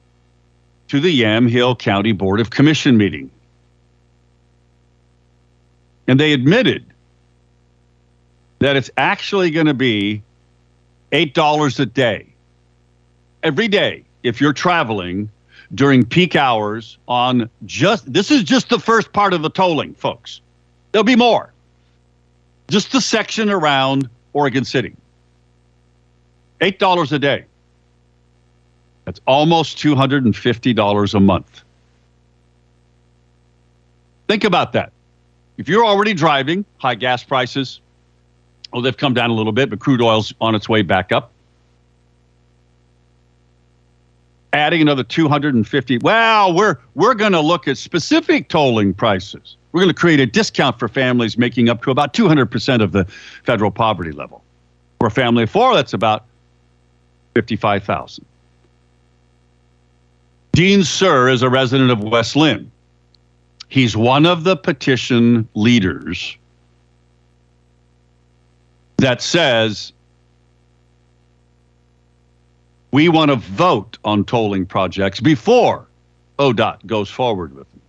to 0.93 0.99
the 0.99 1.21
Yamhill 1.21 1.79
County 1.79 2.11
Board 2.11 2.39
of 2.39 2.51
Commission 2.51 2.97
meeting. 2.97 3.31
And 6.07 6.19
they 6.19 6.33
admitted 6.33 6.85
that 8.59 8.75
it's 8.75 8.91
actually 8.95 9.49
going 9.49 9.65
to 9.65 9.73
be 9.73 10.21
$8 11.11 11.79
a 11.79 11.85
day 11.87 12.27
every 13.41 13.67
day 13.67 14.03
if 14.21 14.39
you're 14.39 14.53
traveling 14.53 15.31
during 15.73 16.05
peak 16.05 16.35
hours 16.35 16.99
on 17.07 17.49
just 17.65 18.13
this 18.13 18.29
is 18.29 18.43
just 18.43 18.69
the 18.69 18.77
first 18.77 19.13
part 19.13 19.33
of 19.33 19.41
the 19.41 19.49
tolling, 19.49 19.95
folks. 19.95 20.41
There'll 20.91 21.03
be 21.03 21.15
more. 21.15 21.51
Just 22.67 22.91
the 22.91 23.01
section 23.01 23.49
around 23.49 24.07
Oregon 24.33 24.63
City. 24.63 24.95
$8 26.61 27.11
a 27.11 27.17
day. 27.17 27.45
That's 29.05 29.19
almost 29.27 29.77
$250 29.77 31.13
a 31.13 31.19
month. 31.19 31.63
Think 34.27 34.43
about 34.43 34.73
that. 34.73 34.91
If 35.57 35.69
you're 35.69 35.85
already 35.85 36.13
driving, 36.13 36.65
high 36.77 36.95
gas 36.95 37.23
prices, 37.23 37.81
well, 38.71 38.81
they've 38.81 38.97
come 38.97 39.13
down 39.13 39.29
a 39.29 39.33
little 39.33 39.51
bit, 39.51 39.69
but 39.69 39.79
crude 39.79 40.01
oil's 40.01 40.33
on 40.41 40.55
its 40.55 40.67
way 40.67 40.81
back 40.81 41.11
up. 41.11 41.31
Adding 44.53 44.81
another 44.81 45.03
250. 45.03 45.97
Well, 45.99 46.53
we're 46.53 46.77
we're 46.95 47.15
going 47.15 47.31
to 47.31 47.39
look 47.39 47.67
at 47.67 47.77
specific 47.77 48.49
tolling 48.49 48.93
prices. 48.93 49.57
We're 49.71 49.81
going 49.81 49.93
to 49.93 49.99
create 49.99 50.19
a 50.19 50.27
discount 50.27 50.77
for 50.77 50.87
families 50.87 51.37
making 51.37 51.69
up 51.69 51.81
to 51.83 51.91
about 51.91 52.13
200% 52.13 52.81
of 52.81 52.91
the 52.91 53.05
federal 53.43 53.71
poverty 53.71 54.11
level. 54.11 54.43
For 54.99 55.07
a 55.07 55.11
family 55.11 55.43
of 55.43 55.49
four, 55.49 55.73
that's 55.73 55.93
about 55.93 56.25
55,000. 57.33 58.23
Dean 60.53 60.81
Suhr 60.81 61.31
is 61.33 61.41
a 61.41 61.49
resident 61.49 61.89
of 61.89 62.03
West 62.03 62.35
Linn. 62.35 62.71
He's 63.69 63.97
one 63.97 64.27
of 64.27 64.43
the 64.43 64.55
petition 64.55 65.47
leaders 65.55 66.37
that 68.97 69.19
says 69.19 69.91
we 72.91 73.09
want 73.09 73.31
to 73.31 73.35
vote 73.37 73.97
on 74.05 74.23
tolling 74.23 74.67
projects 74.67 75.19
before 75.19 75.87
ODOT 76.37 76.85
goes 76.85 77.09
forward 77.09 77.55
with 77.55 77.69
them. 77.71 77.81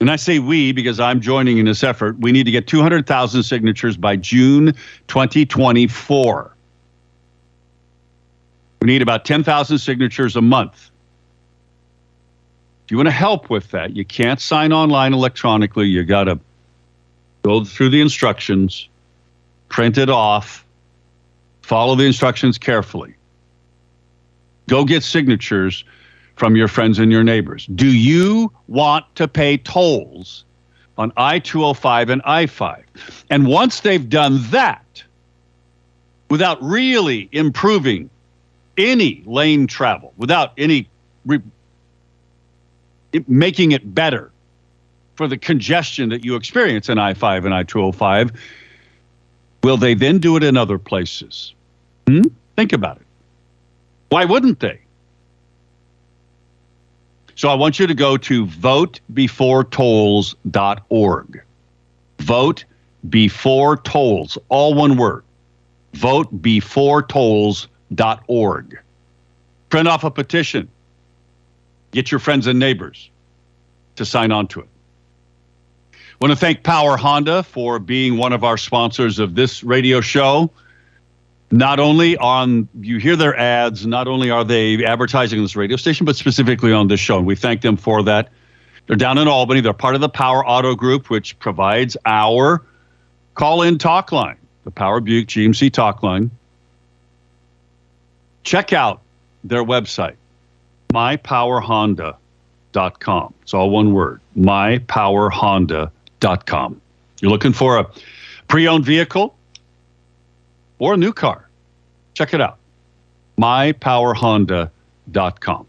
And 0.00 0.10
I 0.10 0.16
say 0.16 0.40
we 0.40 0.72
because 0.72 0.98
I'm 0.98 1.20
joining 1.20 1.58
in 1.58 1.66
this 1.66 1.84
effort. 1.84 2.18
We 2.18 2.32
need 2.32 2.44
to 2.44 2.50
get 2.50 2.66
200,000 2.66 3.44
signatures 3.44 3.96
by 3.96 4.16
June 4.16 4.74
2024. 5.06 6.53
We 8.84 8.88
need 8.88 9.00
about 9.00 9.24
10,000 9.24 9.78
signatures 9.78 10.36
a 10.36 10.42
month. 10.42 10.90
If 12.84 12.90
you 12.90 12.98
want 12.98 13.06
to 13.06 13.12
help 13.12 13.48
with 13.48 13.70
that, 13.70 13.96
you 13.96 14.04
can't 14.04 14.38
sign 14.38 14.74
online 14.74 15.14
electronically. 15.14 15.86
You 15.86 16.04
got 16.04 16.24
to 16.24 16.38
go 17.44 17.64
through 17.64 17.88
the 17.88 18.02
instructions, 18.02 18.90
print 19.70 19.96
it 19.96 20.10
off, 20.10 20.66
follow 21.62 21.94
the 21.94 22.04
instructions 22.04 22.58
carefully. 22.58 23.14
Go 24.68 24.84
get 24.84 25.02
signatures 25.02 25.82
from 26.36 26.54
your 26.54 26.68
friends 26.68 26.98
and 26.98 27.10
your 27.10 27.24
neighbors. 27.24 27.64
Do 27.74 27.88
you 27.88 28.52
want 28.68 29.06
to 29.14 29.26
pay 29.26 29.56
tolls 29.56 30.44
on 30.98 31.10
I 31.16 31.38
205 31.38 32.10
and 32.10 32.20
I 32.26 32.44
5? 32.44 33.24
And 33.30 33.46
once 33.46 33.80
they've 33.80 34.06
done 34.06 34.42
that, 34.50 35.02
without 36.28 36.62
really 36.62 37.30
improving 37.32 38.10
any 38.76 39.22
lane 39.26 39.66
travel 39.66 40.12
without 40.16 40.52
any 40.58 40.88
re- 41.24 41.40
making 43.26 43.72
it 43.72 43.94
better 43.94 44.30
for 45.14 45.26
the 45.28 45.38
congestion 45.38 46.08
that 46.08 46.24
you 46.24 46.34
experience 46.34 46.88
in 46.88 46.98
I 46.98 47.14
5 47.14 47.44
and 47.44 47.54
I 47.54 47.62
205, 47.62 48.32
will 49.62 49.76
they 49.76 49.94
then 49.94 50.18
do 50.18 50.36
it 50.36 50.42
in 50.42 50.56
other 50.56 50.78
places? 50.78 51.54
Hmm? 52.08 52.22
Think 52.56 52.72
about 52.72 52.96
it. 52.96 53.06
Why 54.08 54.24
wouldn't 54.24 54.58
they? 54.60 54.80
So 57.36 57.48
I 57.48 57.54
want 57.54 57.78
you 57.78 57.86
to 57.86 57.94
go 57.94 58.16
to 58.16 58.46
votebeforetolls.org. 58.46 61.42
Vote 62.20 62.64
before 63.08 63.76
tolls, 63.78 64.38
all 64.48 64.74
one 64.74 64.96
word. 64.96 65.24
Votebeforetolls.org 65.94 67.68
org. 68.26 68.78
Print 69.68 69.88
off 69.88 70.04
a 70.04 70.10
petition. 70.10 70.68
Get 71.90 72.10
your 72.10 72.18
friends 72.18 72.46
and 72.46 72.58
neighbors 72.58 73.10
to 73.96 74.04
sign 74.04 74.32
on 74.32 74.48
to 74.48 74.60
it. 74.60 74.68
I 75.92 76.16
want 76.20 76.32
to 76.32 76.36
thank 76.36 76.62
Power 76.62 76.96
Honda 76.96 77.42
for 77.42 77.78
being 77.78 78.16
one 78.16 78.32
of 78.32 78.44
our 78.44 78.56
sponsors 78.56 79.18
of 79.18 79.34
this 79.34 79.64
radio 79.64 80.00
show. 80.00 80.50
Not 81.50 81.78
only 81.78 82.16
on 82.16 82.68
you 82.80 82.98
hear 82.98 83.16
their 83.16 83.36
ads, 83.36 83.86
not 83.86 84.08
only 84.08 84.30
are 84.30 84.44
they 84.44 84.84
advertising 84.84 85.42
this 85.42 85.54
radio 85.54 85.76
station, 85.76 86.06
but 86.06 86.16
specifically 86.16 86.72
on 86.72 86.88
this 86.88 87.00
show. 87.00 87.18
And 87.18 87.26
we 87.26 87.36
thank 87.36 87.60
them 87.60 87.76
for 87.76 88.02
that. 88.04 88.30
They're 88.86 88.96
down 88.96 89.18
in 89.18 89.28
Albany. 89.28 89.60
They're 89.60 89.72
part 89.72 89.94
of 89.94 90.00
the 90.00 90.08
Power 90.08 90.46
Auto 90.46 90.74
Group, 90.74 91.10
which 91.10 91.38
provides 91.38 91.96
our 92.06 92.62
call 93.34 93.62
in 93.62 93.78
talk 93.78 94.12
line, 94.12 94.36
the 94.64 94.70
Power 94.70 95.00
Buick 95.00 95.28
GMC 95.28 95.72
talk 95.72 96.02
line, 96.02 96.30
check 98.44 98.72
out 98.72 99.00
their 99.42 99.64
website, 99.64 100.14
mypowerhonda.com. 100.92 103.34
It's 103.42 103.54
all 103.54 103.70
one 103.70 103.92
word, 103.92 104.20
mypowerhonda.com. 104.38 106.80
You're 107.20 107.30
looking 107.30 107.52
for 107.52 107.78
a 107.78 107.86
pre 108.48 108.66
owned 108.68 108.84
vehicle 108.84 109.34
or 110.78 110.94
a 110.94 110.96
new 110.96 111.12
car? 111.12 111.48
Check 112.14 112.32
it 112.34 112.40
out, 112.40 112.58
mypowerhonda.com. 113.38 115.66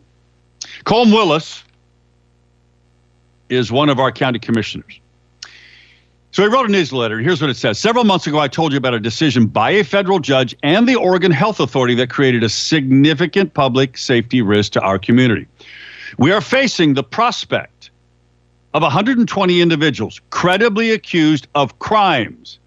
Colm 0.86 1.14
Willis 1.14 1.64
is 3.50 3.72
one 3.72 3.90
of 3.90 4.00
our 4.00 4.12
county 4.12 4.40
commissioners. 4.40 5.00
So 6.36 6.44
he 6.44 6.50
wrote 6.50 6.68
a 6.68 6.70
newsletter. 6.70 7.20
Here's 7.20 7.40
what 7.40 7.50
it 7.50 7.56
says. 7.56 7.80
Several 7.80 8.04
months 8.04 8.28
ago, 8.28 8.40
I 8.40 8.50
told 8.50 8.74
you 8.74 8.78
about 8.78 8.94
a 8.94 9.00
decision 9.00 9.46
by 9.46 9.70
a 9.70 9.86
federal 9.86 10.20
judge 10.20 10.54
and 10.64 10.86
the 10.86 10.98
Oregon 10.98 11.32
Health 11.32 11.62
Authority 11.62 11.96
that 11.96 12.10
created 12.10 12.44
a 12.44 12.50
significant 12.50 13.54
public 13.54 13.98
safety 13.98 14.42
risk 14.42 14.74
to 14.74 14.82
our 14.82 15.00
community. 15.00 15.48
We 16.18 16.34
are 16.34 16.42
facing 16.42 16.94
the 16.94 17.04
prospect 17.04 17.90
of 18.74 18.82
120 18.82 19.62
individuals 19.62 20.20
credibly 20.30 20.92
accused 20.92 21.48
of 21.56 21.80
crimes 21.80 22.60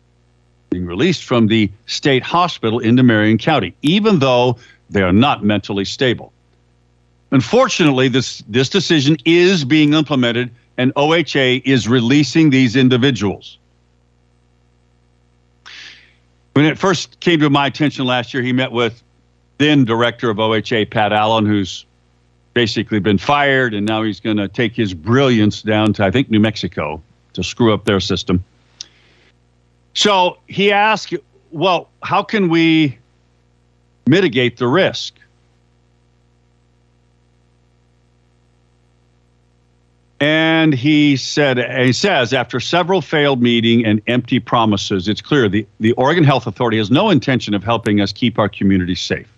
being 0.71 0.87
released 0.87 1.25
from 1.25 1.49
the 1.49 1.71
state 1.85 2.23
hospital 2.23 2.79
into 2.79 3.03
Marion 3.03 3.37
County, 3.37 3.75
even 3.83 4.21
though 4.21 4.57
they 4.89 5.03
are 5.03 5.13
not 5.13 5.45
mentally 5.45 5.85
stable. 5.85 6.33
Unfortunately, 7.33 8.09
this, 8.09 8.43
this 8.49 8.71
decision 8.71 9.19
is 9.27 9.67
being 9.67 9.93
implemented 9.93 10.51
and 10.79 10.95
OHA 10.95 11.61
is 11.65 11.89
releasing 11.89 12.51
these 12.51 12.77
individuals. 12.77 13.59
When 16.55 16.65
it 16.65 16.79
first 16.79 17.21
came 17.21 17.41
to 17.41 17.51
my 17.51 17.67
attention 17.67 18.07
last 18.07 18.33
year, 18.33 18.43
he 18.43 18.53
met 18.53 18.73
with 18.73 19.03
then 19.59 19.85
director 19.85 20.31
of 20.31 20.39
OHA, 20.39 20.91
Pat 20.91 21.13
Allen, 21.13 21.45
who's 21.45 21.85
basically 22.55 23.01
been 23.01 23.19
fired, 23.19 23.75
and 23.75 23.85
now 23.87 24.03
he's 24.03 24.21
going 24.21 24.37
to 24.37 24.49
take 24.49 24.75
his 24.75 24.95
brilliance 24.95 25.63
down 25.63 25.93
to, 25.95 26.05
I 26.05 26.11
think, 26.11 26.31
New 26.31 26.41
Mexico 26.41 27.03
to 27.35 27.43
screw 27.43 27.75
up 27.75 27.85
their 27.85 28.01
system. 28.01 28.43
So 29.95 30.39
he 30.47 30.73
asked, 30.73 31.15
well, 31.51 31.89
how 32.03 32.23
can 32.23 32.49
we 32.49 32.99
mitigate 34.07 34.57
the 34.57 34.69
risk? 34.69 35.18
And 40.21 40.75
he 40.75 41.17
said, 41.17 41.59
he 41.85 41.93
says, 41.93 42.33
after 42.33 42.59
several 42.59 43.01
failed 43.01 43.41
meeting 43.41 43.85
and 43.87 44.03
empty 44.09 44.41
promises, 44.41 45.07
it's 45.07 45.23
clear 45.23 45.49
the, 45.49 45.65
the 45.79 45.93
Oregon 45.93 46.25
Health 46.25 46.47
Authority 46.49 46.79
has 46.79 46.91
no 46.91 47.11
intention 47.11 47.55
of 47.55 47.63
helping 47.63 48.01
us 48.01 48.13
keep 48.13 48.39
our 48.39 48.49
community 48.49 48.97
safe. 48.97 49.33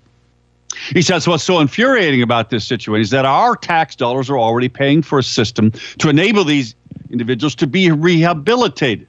He 0.92 1.02
says, 1.02 1.28
what's 1.28 1.44
so 1.44 1.60
infuriating 1.60 2.22
about 2.22 2.48
this 2.48 2.66
situation 2.66 3.02
is 3.02 3.10
that 3.10 3.26
our 3.26 3.56
tax 3.56 3.94
dollars 3.94 4.30
are 4.30 4.38
already 4.38 4.68
paying 4.68 5.02
for 5.02 5.18
a 5.18 5.22
system 5.22 5.72
to 5.98 6.08
enable 6.08 6.44
these 6.44 6.74
individuals 7.10 7.54
to 7.56 7.66
be 7.66 7.90
rehabilitated 7.90 9.06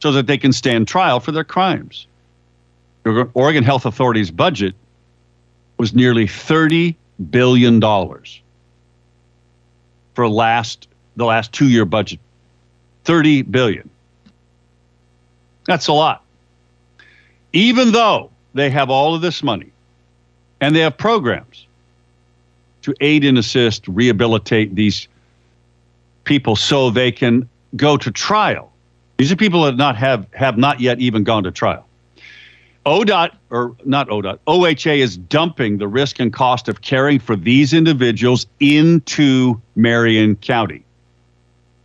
so 0.00 0.12
that 0.12 0.26
they 0.26 0.38
can 0.38 0.52
stand 0.52 0.86
trial 0.86 1.18
for 1.18 1.32
their 1.32 1.44
crimes. 1.44 2.06
The 3.02 3.28
Oregon 3.34 3.64
Health 3.64 3.86
Authority's 3.86 4.30
budget 4.30 4.74
was 5.78 5.94
nearly 5.94 6.26
$30 6.26 6.94
billion 7.30 7.80
for 10.14 10.28
last 10.28 10.88
the 11.16 11.24
last 11.24 11.52
two 11.52 11.68
year 11.68 11.84
budget 11.84 12.20
30 13.04 13.42
billion. 13.42 13.88
That's 15.66 15.88
a 15.88 15.92
lot. 15.92 16.24
Even 17.52 17.92
though 17.92 18.30
they 18.54 18.70
have 18.70 18.90
all 18.90 19.14
of 19.14 19.22
this 19.22 19.42
money 19.42 19.70
and 20.60 20.74
they 20.74 20.80
have 20.80 20.96
programs 20.96 21.66
to 22.82 22.94
aid 23.00 23.24
and 23.24 23.38
assist, 23.38 23.86
rehabilitate 23.86 24.74
these 24.74 25.08
people 26.24 26.56
so 26.56 26.90
they 26.90 27.12
can 27.12 27.48
go 27.76 27.96
to 27.96 28.10
trial. 28.10 28.72
These 29.18 29.30
are 29.30 29.36
people 29.36 29.64
that 29.64 29.76
not 29.76 29.96
have, 29.96 30.26
have 30.32 30.58
not 30.58 30.80
yet 30.80 30.98
even 31.00 31.24
gone 31.24 31.44
to 31.44 31.50
trial. 31.50 31.86
ODOT, 32.84 33.30
or 33.50 33.76
not 33.84 34.08
ODOT, 34.08 34.38
OHA 34.48 34.98
is 34.98 35.16
dumping 35.16 35.78
the 35.78 35.86
risk 35.86 36.18
and 36.18 36.32
cost 36.32 36.68
of 36.68 36.80
caring 36.80 37.20
for 37.20 37.36
these 37.36 37.72
individuals 37.72 38.46
into 38.58 39.60
Marion 39.76 40.34
County. 40.36 40.84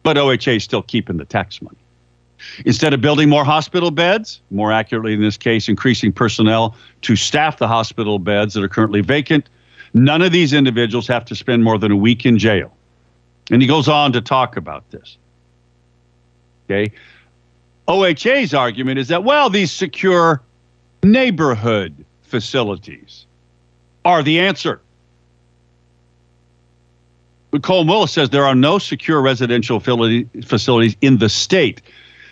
But 0.08 0.16
OHA 0.16 0.56
is 0.56 0.64
still 0.64 0.84
keeping 0.84 1.18
the 1.18 1.26
tax 1.26 1.62
money. 1.62 1.76
Instead 2.66 2.94
of 2.94 3.02
building 3.02 3.28
more 3.28 3.44
hospital 3.44 3.92
beds, 3.92 4.40
more 4.52 4.72
accurately 4.72 5.12
in 5.12 5.20
this 5.20 5.36
case, 5.36 5.68
increasing 5.68 6.14
personnel 6.14 6.78
to 7.02 7.18
staff 7.18 7.58
the 7.58 7.68
hospital 7.68 8.18
beds 8.18 8.54
that 8.54 8.64
are 8.64 8.70
currently 8.70 9.02
vacant, 9.02 9.50
none 9.94 10.22
of 10.22 10.32
these 10.32 10.54
individuals 10.54 11.10
have 11.10 11.26
to 11.26 11.36
spend 11.36 11.66
more 11.66 11.78
than 11.78 11.92
a 11.92 11.96
week 11.98 12.26
in 12.26 12.38
jail. 12.38 12.74
And 13.52 13.62
he 13.62 13.68
goes 13.68 13.90
on 13.90 14.14
to 14.14 14.22
talk 14.22 14.56
about 14.56 14.90
this. 14.92 15.18
Okay. 16.72 16.94
OHA's 17.90 18.54
argument 18.54 19.00
is 19.00 19.10
that, 19.10 19.26
well, 19.26 19.50
these 19.50 19.74
secure 19.74 20.42
neighborhood 21.04 22.06
facilities 22.22 23.26
are 24.06 24.24
the 24.24 24.40
answer. 24.40 24.80
Colm 27.54 27.88
Willis 27.88 28.12
says 28.12 28.30
there 28.30 28.46
are 28.46 28.56
no 28.56 28.78
secure 28.78 29.22
residential 29.22 29.80
facilities 29.80 30.96
in 31.02 31.18
the 31.18 31.30
state 31.30 31.82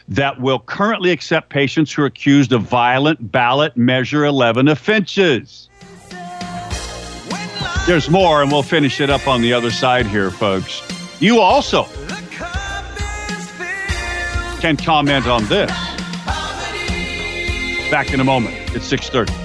that 0.08 0.40
will 0.40 0.60
currently 0.60 1.12
accept 1.12 1.50
patients 1.50 1.92
who 1.92 2.04
are 2.04 2.06
accused 2.06 2.52
of 2.52 2.62
violent 2.62 3.32
ballot 3.32 3.76
measure 3.76 4.26
11 4.26 4.68
offenses. 4.68 5.70
There's 7.88 8.10
more, 8.10 8.42
and 8.42 8.52
we'll 8.52 8.64
finish 8.64 9.00
it 9.00 9.10
up 9.10 9.28
on 9.28 9.42
the 9.42 9.54
other 9.54 9.72
side 9.72 10.06
here, 10.06 10.32
folks. 10.32 10.82
You 11.22 11.40
also 11.40 11.86
can 14.60 14.76
comment 14.76 15.28
on 15.28 15.46
this. 15.46 15.72
Back 17.90 18.12
in 18.14 18.20
a 18.20 18.24
moment. 18.24 18.56
It's 18.76 18.88
630. 18.88 19.45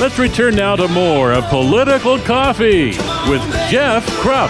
Let's 0.00 0.16
return 0.16 0.54
now 0.54 0.76
to 0.76 0.86
more 0.86 1.32
of 1.32 1.44
Political 1.46 2.20
Coffee 2.20 2.90
with 3.28 3.42
Jeff 3.68 4.06
Kropf. 4.20 4.48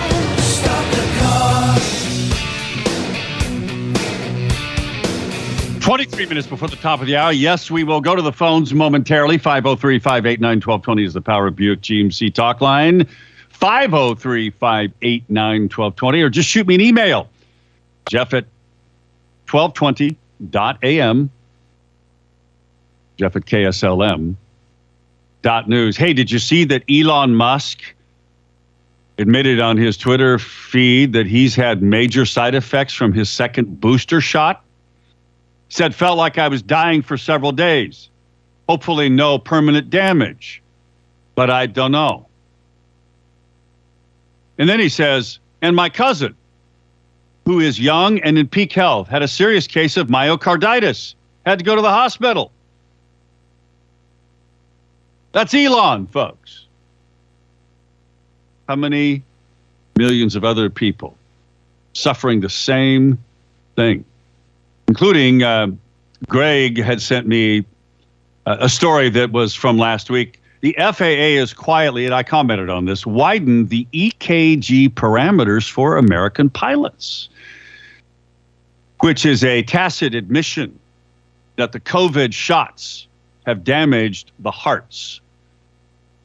23 5.81 6.27
minutes 6.27 6.47
before 6.47 6.69
the 6.69 6.77
top 6.77 7.01
of 7.01 7.07
the 7.07 7.17
hour. 7.17 7.33
Yes, 7.33 7.71
we 7.71 7.83
will 7.83 8.03
go 8.03 8.15
to 8.15 8.21
the 8.21 8.31
phones 8.31 8.75
momentarily. 8.75 9.39
503 9.39 9.99
589 9.99 10.57
1220 10.57 11.05
is 11.05 11.15
the 11.15 11.23
Power 11.23 11.51
Buick 11.51 11.81
GMC 11.81 12.35
talk 12.35 12.61
line. 12.61 13.07
503 13.49 14.51
589 14.51 15.63
1220, 15.63 16.21
or 16.21 16.29
just 16.29 16.47
shoot 16.47 16.67
me 16.67 16.75
an 16.75 16.83
email. 16.83 17.31
Jeff 18.11 18.35
at 18.35 18.45
1220.am. 19.47 21.31
Jeff 23.17 23.35
at 23.35 23.47
KSLM. 23.47 24.37
Dot 25.43 25.69
news. 25.69 25.97
Hey, 25.97 26.13
did 26.13 26.31
you 26.31 26.39
see 26.39 26.65
that 26.65 26.83
Elon 26.91 27.35
Musk 27.35 27.81
admitted 29.19 29.61
on 29.61 29.77
his 29.77 29.97
Twitter 29.97 30.39
feed 30.39 31.13
that 31.13 31.27
he's 31.27 31.55
had 31.55 31.83
major 31.83 32.27
side 32.27 32.55
effects 32.55 32.95
from 32.95 33.13
his 33.13 33.31
second 33.31 33.81
booster 33.81 34.21
shot? 34.21 34.65
Said, 35.69 35.95
felt 35.95 36.19
like 36.19 36.39
I 36.39 36.49
was 36.49 36.63
dying 36.63 37.03
for 37.03 37.17
several 37.17 37.53
days. 37.53 38.09
Hopefully, 38.69 39.09
no 39.09 39.39
permanent 39.39 39.91
damage, 39.91 40.63
but 41.35 41.51
I 41.51 41.67
don't 41.67 41.93
know. 41.93 42.27
And 44.59 44.69
then 44.69 44.81
he 44.81 44.89
says, 44.89 45.39
and 45.63 45.77
my 45.77 45.89
cousin, 45.89 46.35
who 47.45 47.61
is 47.61 47.79
young 47.79 48.19
and 48.21 48.37
in 48.39 48.49
peak 48.49 48.73
health, 48.73 49.09
had 49.09 49.23
a 49.23 49.29
serious 49.29 49.67
case 49.67 49.97
of 49.97 50.09
myocarditis, 50.09 51.15
had 51.47 51.59
to 51.59 51.65
go 51.65 51.77
to 51.77 51.83
the 51.83 51.91
hospital. 51.91 52.53
That's 55.39 55.55
Elon, 55.55 56.09
folks. 56.09 56.67
How 58.69 58.75
many 58.75 59.23
millions 59.97 60.35
of 60.35 60.43
other 60.43 60.69
people 60.69 61.17
suffering 61.93 62.41
the 62.41 62.51
same 62.51 63.23
thing? 63.77 64.05
including 64.89 65.45
uh, 65.45 65.69
Greg 66.27 66.83
had 66.83 67.01
sent 67.01 67.29
me 67.29 67.65
a, 68.47 68.57
a 68.63 68.69
story 68.69 69.11
that 69.11 69.31
was 69.31 69.55
from 69.55 69.79
last 69.79 70.11
week. 70.11 70.43
The 70.61 70.75
FAA 70.77 71.39
is 71.39 71.55
quietly, 71.55 72.05
and 72.05 72.13
I 72.13 72.25
commented 72.25 72.69
on 72.69 72.87
this, 72.87 73.07
widened 73.07 73.69
the 73.69 73.87
EKG 73.93 74.89
parameters 74.95 75.71
for 75.71 75.99
American 75.99 76.51
pilots, 76.51 77.29
which 79.03 79.25
is 79.25 79.45
a 79.45 79.63
tacit 79.63 80.17
admission 80.17 80.77
that 81.55 81.71
the 81.71 81.79
COVID 81.79 82.33
shots 82.33 83.07
have 83.47 83.63
damaged 83.63 84.33
the 84.41 84.51
hearts 84.51 85.21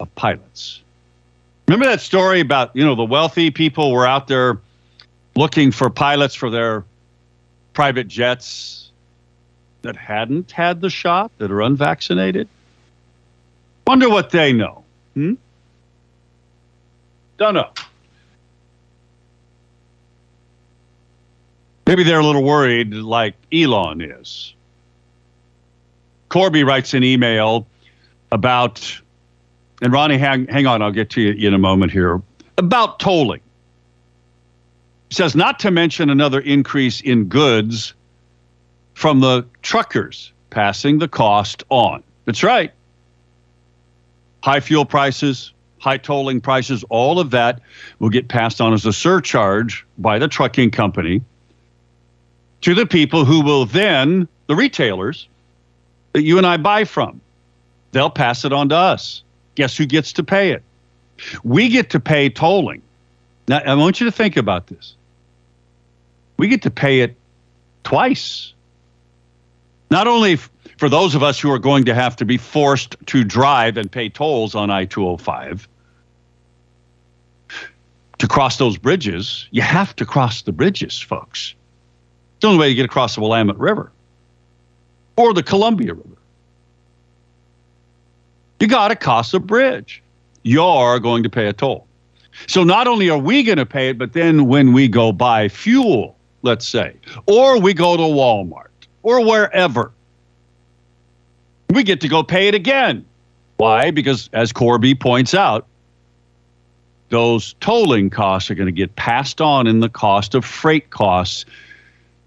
of 0.03 0.13
pilots. 0.15 0.81
Remember 1.67 1.85
that 1.85 2.01
story 2.01 2.41
about, 2.41 2.75
you 2.75 2.83
know, 2.85 2.93
the 2.93 3.05
wealthy 3.05 3.49
people 3.49 3.91
were 3.91 4.05
out 4.05 4.27
there 4.27 4.59
looking 5.35 5.71
for 5.71 5.89
pilots 5.89 6.35
for 6.35 6.49
their 6.49 6.83
private 7.73 8.07
jets 8.07 8.91
that 9.81 9.95
hadn't 9.95 10.51
had 10.51 10.81
the 10.81 10.89
shot, 10.89 11.31
that 11.39 11.51
are 11.51 11.61
unvaccinated? 11.61 12.47
Wonder 13.87 14.09
what 14.09 14.29
they 14.29 14.53
know. 14.53 14.83
Hmm? 15.15 15.33
Don't 17.37 17.53
know. 17.55 17.69
Maybe 21.87 22.03
they're 22.03 22.19
a 22.19 22.25
little 22.25 22.43
worried, 22.43 22.93
like 22.93 23.35
Elon 23.51 24.01
is. 24.01 24.53
Corby 26.29 26.63
writes 26.63 26.93
an 26.93 27.03
email 27.03 27.67
about, 28.31 29.01
and 29.83 29.93
Ronnie, 29.93 30.17
hang, 30.17 30.47
hang 30.47 30.65
on, 30.65 30.81
I'll 30.81 30.91
get 30.91 31.11
to 31.11 31.21
you 31.21 31.47
in 31.47 31.53
a 31.53 31.59
moment 31.59 31.91
here, 31.91 32.21
about 32.57 32.99
tolling 32.99 33.41
says 35.13 35.35
not 35.35 35.59
to 35.59 35.71
mention 35.71 36.09
another 36.09 36.39
increase 36.39 37.01
in 37.01 37.25
goods 37.25 37.93
from 38.95 39.19
the 39.19 39.45
truckers 39.61 40.31
passing 40.49 40.99
the 40.99 41.07
cost 41.07 41.63
on. 41.69 42.03
That's 42.25 42.43
right. 42.43 42.71
High 44.43 44.59
fuel 44.59 44.85
prices, 44.85 45.53
high 45.79 45.97
tolling 45.97 46.41
prices, 46.41 46.83
all 46.89 47.19
of 47.19 47.31
that 47.31 47.61
will 47.99 48.09
get 48.09 48.27
passed 48.27 48.59
on 48.59 48.73
as 48.73 48.85
a 48.85 48.93
surcharge 48.93 49.85
by 49.97 50.19
the 50.19 50.27
trucking 50.27 50.71
company 50.71 51.21
to 52.61 52.73
the 52.73 52.85
people 52.85 53.25
who 53.25 53.41
will 53.41 53.65
then, 53.65 54.27
the 54.47 54.55
retailers 54.55 55.27
that 56.13 56.23
you 56.23 56.37
and 56.37 56.47
I 56.47 56.57
buy 56.57 56.85
from, 56.85 57.21
they'll 57.91 58.09
pass 58.09 58.45
it 58.45 58.53
on 58.53 58.69
to 58.69 58.75
us. 58.75 59.23
Guess 59.55 59.77
who 59.77 59.85
gets 59.85 60.13
to 60.13 60.23
pay 60.23 60.51
it? 60.51 60.63
We 61.43 61.69
get 61.69 61.89
to 61.91 61.99
pay 61.99 62.29
tolling. 62.29 62.81
Now, 63.47 63.59
I 63.59 63.75
want 63.75 63.99
you 63.99 64.05
to 64.05 64.11
think 64.11 64.37
about 64.37 64.67
this 64.67 64.95
we 66.37 66.47
get 66.47 66.63
to 66.63 66.71
pay 66.71 67.01
it 67.01 67.15
twice. 67.83 68.53
Not 69.91 70.07
only 70.07 70.33
f- 70.33 70.49
for 70.77 70.89
those 70.89 71.15
of 71.15 71.23
us 71.23 71.39
who 71.39 71.51
are 71.51 71.59
going 71.59 71.85
to 71.85 71.93
have 71.93 72.15
to 72.17 72.25
be 72.25 72.37
forced 72.37 72.95
to 73.07 73.23
drive 73.23 73.77
and 73.77 73.91
pay 73.91 74.09
tolls 74.09 74.55
on 74.55 74.69
I 74.69 74.85
205 74.85 75.67
to 78.17 78.27
cross 78.27 78.57
those 78.57 78.77
bridges, 78.77 79.47
you 79.51 79.61
have 79.61 79.95
to 79.97 80.05
cross 80.05 80.41
the 80.41 80.51
bridges, 80.51 80.99
folks. 80.99 81.55
It's 82.33 82.41
the 82.41 82.47
only 82.47 82.59
way 82.59 82.69
to 82.69 82.75
get 82.75 82.85
across 82.85 83.15
the 83.15 83.21
Willamette 83.21 83.57
River 83.57 83.91
or 85.15 85.33
the 85.33 85.43
Columbia 85.43 85.93
River. 85.93 86.17
You 88.59 88.67
got 88.67 88.89
to 88.89 88.95
cross 88.95 89.33
a 89.33 89.39
bridge. 89.39 90.01
You're 90.43 90.99
going 90.99 91.23
to 91.23 91.29
pay 91.29 91.47
a 91.47 91.53
toll. 91.53 91.87
So 92.47 92.63
not 92.63 92.87
only 92.87 93.09
are 93.09 93.17
we 93.17 93.43
going 93.43 93.57
to 93.57 93.65
pay 93.65 93.89
it, 93.89 93.97
but 93.97 94.13
then 94.13 94.47
when 94.47 94.73
we 94.73 94.87
go 94.87 95.11
buy 95.11 95.49
fuel, 95.49 96.15
let's 96.41 96.67
say, 96.67 96.95
or 97.27 97.59
we 97.59 97.73
go 97.73 97.95
to 97.95 98.03
Walmart 98.03 98.67
or 99.03 99.25
wherever. 99.25 99.91
we 101.69 101.83
get 101.83 102.01
to 102.01 102.07
go 102.07 102.23
pay 102.23 102.47
it 102.47 102.55
again. 102.55 103.05
Why? 103.57 103.91
Because 103.91 104.29
as 104.33 104.51
Corby 104.51 104.95
points 104.95 105.33
out, 105.33 105.67
those 107.09 107.53
tolling 107.59 108.09
costs 108.09 108.49
are 108.49 108.55
going 108.55 108.67
to 108.67 108.71
get 108.71 108.95
passed 108.95 109.39
on 109.39 109.67
in 109.67 109.79
the 109.79 109.89
cost 109.89 110.33
of 110.35 110.43
freight 110.43 110.89
costs 110.89 111.45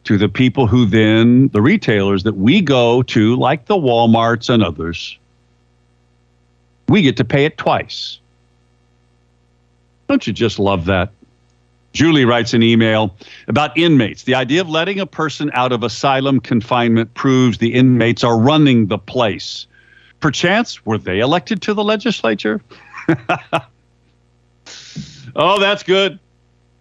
to 0.04 0.16
the 0.16 0.28
people 0.28 0.68
who 0.68 0.86
then, 0.86 1.48
the 1.48 1.60
retailers 1.60 2.22
that 2.22 2.36
we 2.36 2.60
go 2.60 3.02
to, 3.02 3.34
like 3.36 3.66
the 3.66 3.74
Walmarts 3.74 4.48
and 4.48 4.62
others, 4.62 5.18
we 6.88 7.02
get 7.02 7.16
to 7.16 7.24
pay 7.24 7.44
it 7.44 7.58
twice. 7.58 8.18
Don't 10.08 10.26
you 10.26 10.32
just 10.32 10.58
love 10.58 10.84
that? 10.86 11.10
Julie 11.92 12.24
writes 12.26 12.52
an 12.52 12.62
email 12.62 13.14
about 13.48 13.76
inmates. 13.76 14.24
The 14.24 14.34
idea 14.34 14.60
of 14.60 14.68
letting 14.68 15.00
a 15.00 15.06
person 15.06 15.50
out 15.54 15.72
of 15.72 15.82
asylum 15.82 16.40
confinement 16.40 17.14
proves 17.14 17.58
the 17.58 17.72
inmates 17.72 18.22
are 18.22 18.38
running 18.38 18.88
the 18.88 18.98
place. 18.98 19.66
Perchance, 20.20 20.84
were 20.84 20.98
they 20.98 21.20
elected 21.20 21.62
to 21.62 21.72
the 21.72 21.82
legislature? 21.82 22.60
oh, 25.36 25.58
that's 25.58 25.82
good. 25.82 26.18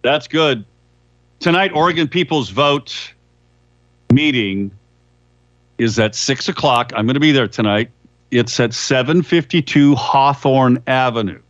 That's 0.02 0.28
good. 0.28 0.64
Tonight, 1.40 1.72
Oregon 1.74 2.08
People's 2.08 2.50
Vote 2.50 3.14
meeting 4.12 4.70
is 5.78 5.98
at 5.98 6.14
six 6.14 6.48
o'clock. 6.48 6.92
I'm 6.94 7.06
going 7.06 7.14
to 7.14 7.20
be 7.20 7.32
there 7.32 7.48
tonight. 7.48 7.90
It's 8.30 8.58
at 8.58 8.74
752 8.74 9.94
Hawthorne 9.94 10.82
Avenue. 10.86 11.40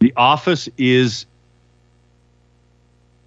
The 0.00 0.12
office 0.16 0.68
is 0.76 1.26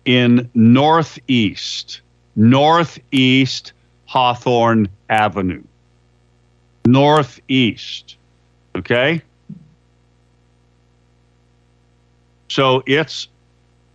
in 0.05 0.49
Northeast, 0.53 2.01
Northeast 2.35 3.73
Hawthorne 4.05 4.87
Avenue. 5.09 5.63
Northeast. 6.85 8.17
Okay? 8.75 9.21
So 12.49 12.83
it's 12.85 13.27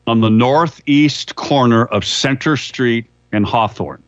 on 0.07 0.21
the 0.21 0.31
northeast 0.31 1.37
corner 1.37 1.87
of 1.87 2.05
Center 2.05 2.57
Street 2.57 3.07
and 3.33 3.47
Hawthorne. 3.47 4.03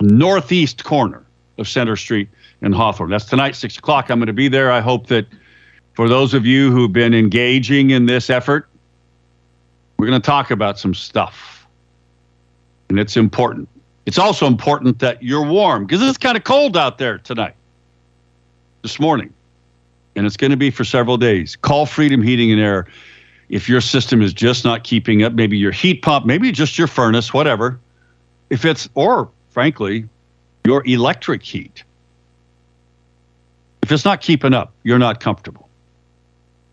Northeast 0.00 0.84
corner 0.84 1.24
of 1.58 1.68
Center 1.68 1.96
Street 1.96 2.28
in 2.62 2.72
Hawthorne. 2.72 3.10
That's 3.10 3.24
tonight, 3.24 3.56
6 3.56 3.78
o'clock. 3.78 4.10
I'm 4.10 4.18
going 4.18 4.26
to 4.28 4.32
be 4.32 4.48
there. 4.48 4.70
I 4.70 4.80
hope 4.80 5.08
that 5.08 5.26
for 5.94 6.08
those 6.08 6.34
of 6.34 6.46
you 6.46 6.70
who've 6.70 6.92
been 6.92 7.14
engaging 7.14 7.90
in 7.90 8.06
this 8.06 8.30
effort, 8.30 8.68
we're 9.98 10.06
going 10.06 10.20
to 10.20 10.26
talk 10.26 10.50
about 10.50 10.78
some 10.78 10.94
stuff. 10.94 11.66
And 12.88 12.98
it's 12.98 13.16
important. 13.16 13.68
It's 14.06 14.18
also 14.18 14.46
important 14.46 15.00
that 15.00 15.22
you're 15.22 15.44
warm 15.44 15.84
because 15.84 16.02
it's 16.02 16.16
kind 16.16 16.36
of 16.36 16.44
cold 16.44 16.76
out 16.76 16.98
there 16.98 17.18
tonight, 17.18 17.54
this 18.82 18.98
morning. 18.98 19.34
And 20.16 20.24
it's 20.26 20.36
going 20.36 20.50
to 20.50 20.56
be 20.56 20.70
for 20.70 20.84
several 20.84 21.16
days. 21.16 21.56
Call 21.56 21.84
Freedom 21.84 22.22
Heating 22.22 22.50
and 22.50 22.60
Air 22.60 22.86
if 23.48 23.68
your 23.68 23.80
system 23.80 24.20
is 24.22 24.32
just 24.32 24.64
not 24.64 24.84
keeping 24.84 25.22
up, 25.22 25.32
maybe 25.32 25.56
your 25.56 25.72
heat 25.72 26.02
pump, 26.02 26.26
maybe 26.26 26.52
just 26.52 26.78
your 26.78 26.86
furnace, 26.86 27.32
whatever. 27.32 27.78
If 28.50 28.64
it's, 28.64 28.88
or 28.94 29.30
frankly, 29.50 30.08
your 30.68 30.82
electric 30.84 31.42
heat. 31.42 31.82
If 33.82 33.90
it's 33.90 34.04
not 34.04 34.20
keeping 34.20 34.52
up, 34.52 34.74
you're 34.82 34.98
not 34.98 35.18
comfortable. 35.18 35.66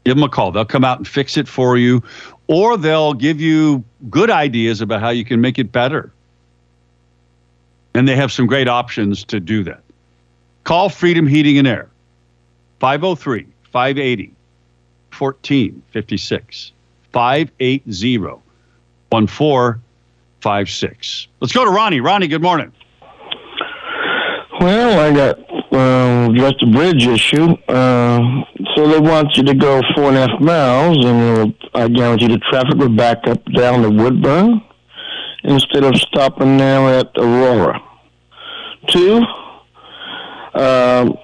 Give 0.03 0.17
them 0.17 0.23
a 0.25 0.27
call. 0.27 0.51
They'll 0.51 0.65
come 0.65 0.83
out 0.83 0.97
and 0.97 1.07
fix 1.07 1.37
it 1.37 1.47
for 1.47 1.77
you, 1.77 2.03
or 2.47 2.75
they'll 2.75 3.13
give 3.13 3.39
you 3.39 3.85
good 4.09 4.29
ideas 4.29 4.81
about 4.81 4.99
how 4.99 5.11
you 5.11 5.23
can 5.23 5.39
make 5.39 5.57
it 5.57 5.71
better. 5.71 6.11
And 7.93 8.05
they 8.05 8.17
have 8.17 8.33
some 8.33 8.47
great 8.47 8.67
options 8.67 9.23
to 9.23 9.39
do 9.39 9.63
that. 9.63 9.81
Call 10.65 10.89
Freedom 10.89 11.25
Heating 11.25 11.57
and 11.57 11.65
Air, 11.65 11.89
503 12.81 13.47
580 13.71 14.33
1456. 15.17 16.73
580 17.13 18.41
1456. 19.09 21.27
Let's 21.39 21.53
go 21.53 21.63
to 21.63 21.71
Ronnie. 21.71 22.01
Ronnie, 22.01 22.27
good 22.27 22.41
morning. 22.41 22.73
Well, 24.65 24.99
I 24.99 25.15
got 25.15 25.37
um, 25.75 26.35
just 26.35 26.63
a 26.63 26.65
bridge 26.65 27.05
issue. 27.05 27.53
Uh, 27.67 28.19
so 28.73 28.87
they 28.87 28.99
want 28.99 29.37
you 29.37 29.43
to 29.43 29.53
go 29.53 29.79
four 29.95 30.05
and 30.05 30.17
a 30.17 30.27
half 30.27 30.41
miles, 30.41 31.05
and 31.05 31.53
I 31.75 31.87
guarantee 31.87 32.29
the 32.29 32.39
traffic 32.49 32.73
will 32.73 32.89
back 32.89 33.27
up 33.27 33.45
down 33.53 33.83
to 33.83 33.91
Woodburn 33.91 34.63
instead 35.43 35.83
of 35.83 35.95
stopping 35.97 36.57
now 36.57 36.87
at 36.87 37.11
Aurora. 37.15 37.79
Two, 38.87 39.17
um, 40.55 41.15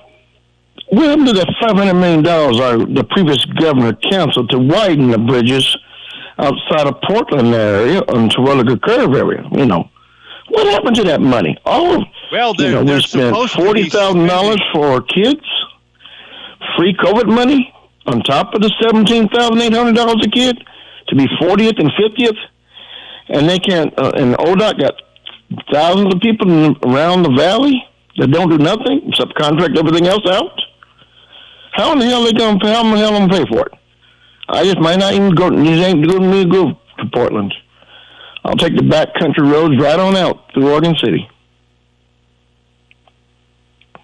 what 0.89 1.09
happened 1.09 1.25
to 1.25 1.33
the 1.33 1.55
$500 1.63 1.99
million 1.99 2.27
our, 2.27 2.77
the 2.77 3.07
previous 3.09 3.43
governor 3.59 3.93
canceled 3.93 4.51
to 4.51 4.59
widen 4.59 5.09
the 5.09 5.17
bridges 5.17 5.75
outside 6.37 6.85
of 6.85 7.01
Portland 7.09 7.55
area 7.55 8.03
and 8.09 8.29
Terwilliger 8.29 8.77
Curve 8.77 9.15
area? 9.15 9.49
You 9.51 9.65
know, 9.65 9.89
what 10.51 10.67
happened 10.67 10.95
to 10.97 11.03
that 11.03 11.21
money? 11.21 11.57
All 11.65 12.05
well, 12.31 12.53
you 12.57 12.71
know, 12.71 12.83
we 12.83 13.01
spent 13.01 13.35
forty 13.51 13.89
thousand 13.89 14.27
dollars 14.27 14.61
for 14.73 15.01
kids, 15.01 15.41
free 16.77 16.95
COVID 16.95 17.27
money 17.27 17.73
on 18.05 18.21
top 18.21 18.53
of 18.53 18.61
the 18.61 18.71
seventeen 18.81 19.27
thousand 19.29 19.61
eight 19.61 19.73
hundred 19.73 19.95
dollars 19.95 20.23
a 20.25 20.29
kid 20.29 20.57
to 21.07 21.15
be 21.15 21.27
fortieth 21.39 21.79
and 21.79 21.91
fiftieth, 21.97 22.37
and 23.29 23.49
they 23.49 23.59
can't. 23.59 23.97
Uh, 23.97 24.11
and 24.15 24.35
ODOT 24.35 24.79
got 24.79 24.93
thousands 25.71 26.13
of 26.13 26.21
people 26.21 26.75
around 26.87 27.23
the 27.23 27.33
valley 27.37 27.83
that 28.17 28.27
don't 28.31 28.49
do 28.49 28.57
nothing 28.57 29.01
except 29.07 29.33
contract 29.35 29.77
everything 29.77 30.07
else 30.07 30.25
out. 30.29 30.51
How 31.73 31.93
in 31.93 31.99
the 31.99 32.05
hell 32.05 32.23
are 32.23 32.25
they 32.25 32.33
going 32.33 32.59
to 32.59 32.65
pay? 32.65 32.73
How 32.73 32.85
in 32.85 32.91
the 32.91 32.97
hell 32.97 33.13
am 33.13 33.27
going 33.27 33.45
to 33.45 33.45
pay 33.45 33.53
for 33.53 33.65
it? 33.65 33.73
I 34.49 34.63
just 34.65 34.79
might 34.79 34.99
not 34.99 35.13
even 35.13 35.33
go. 35.33 35.49
These 35.49 35.79
ain't 35.79 36.05
good 36.05 36.21
me 36.21 36.43
to 36.43 36.49
go 36.49 36.71
to 36.71 37.05
Portland. 37.13 37.53
I'll 38.43 38.55
take 38.55 38.75
the 38.75 38.83
back 38.83 39.13
country 39.15 39.47
roads 39.47 39.79
right 39.79 39.99
on 39.99 40.15
out 40.15 40.51
through 40.53 40.71
Oregon 40.71 40.95
City. 40.95 41.29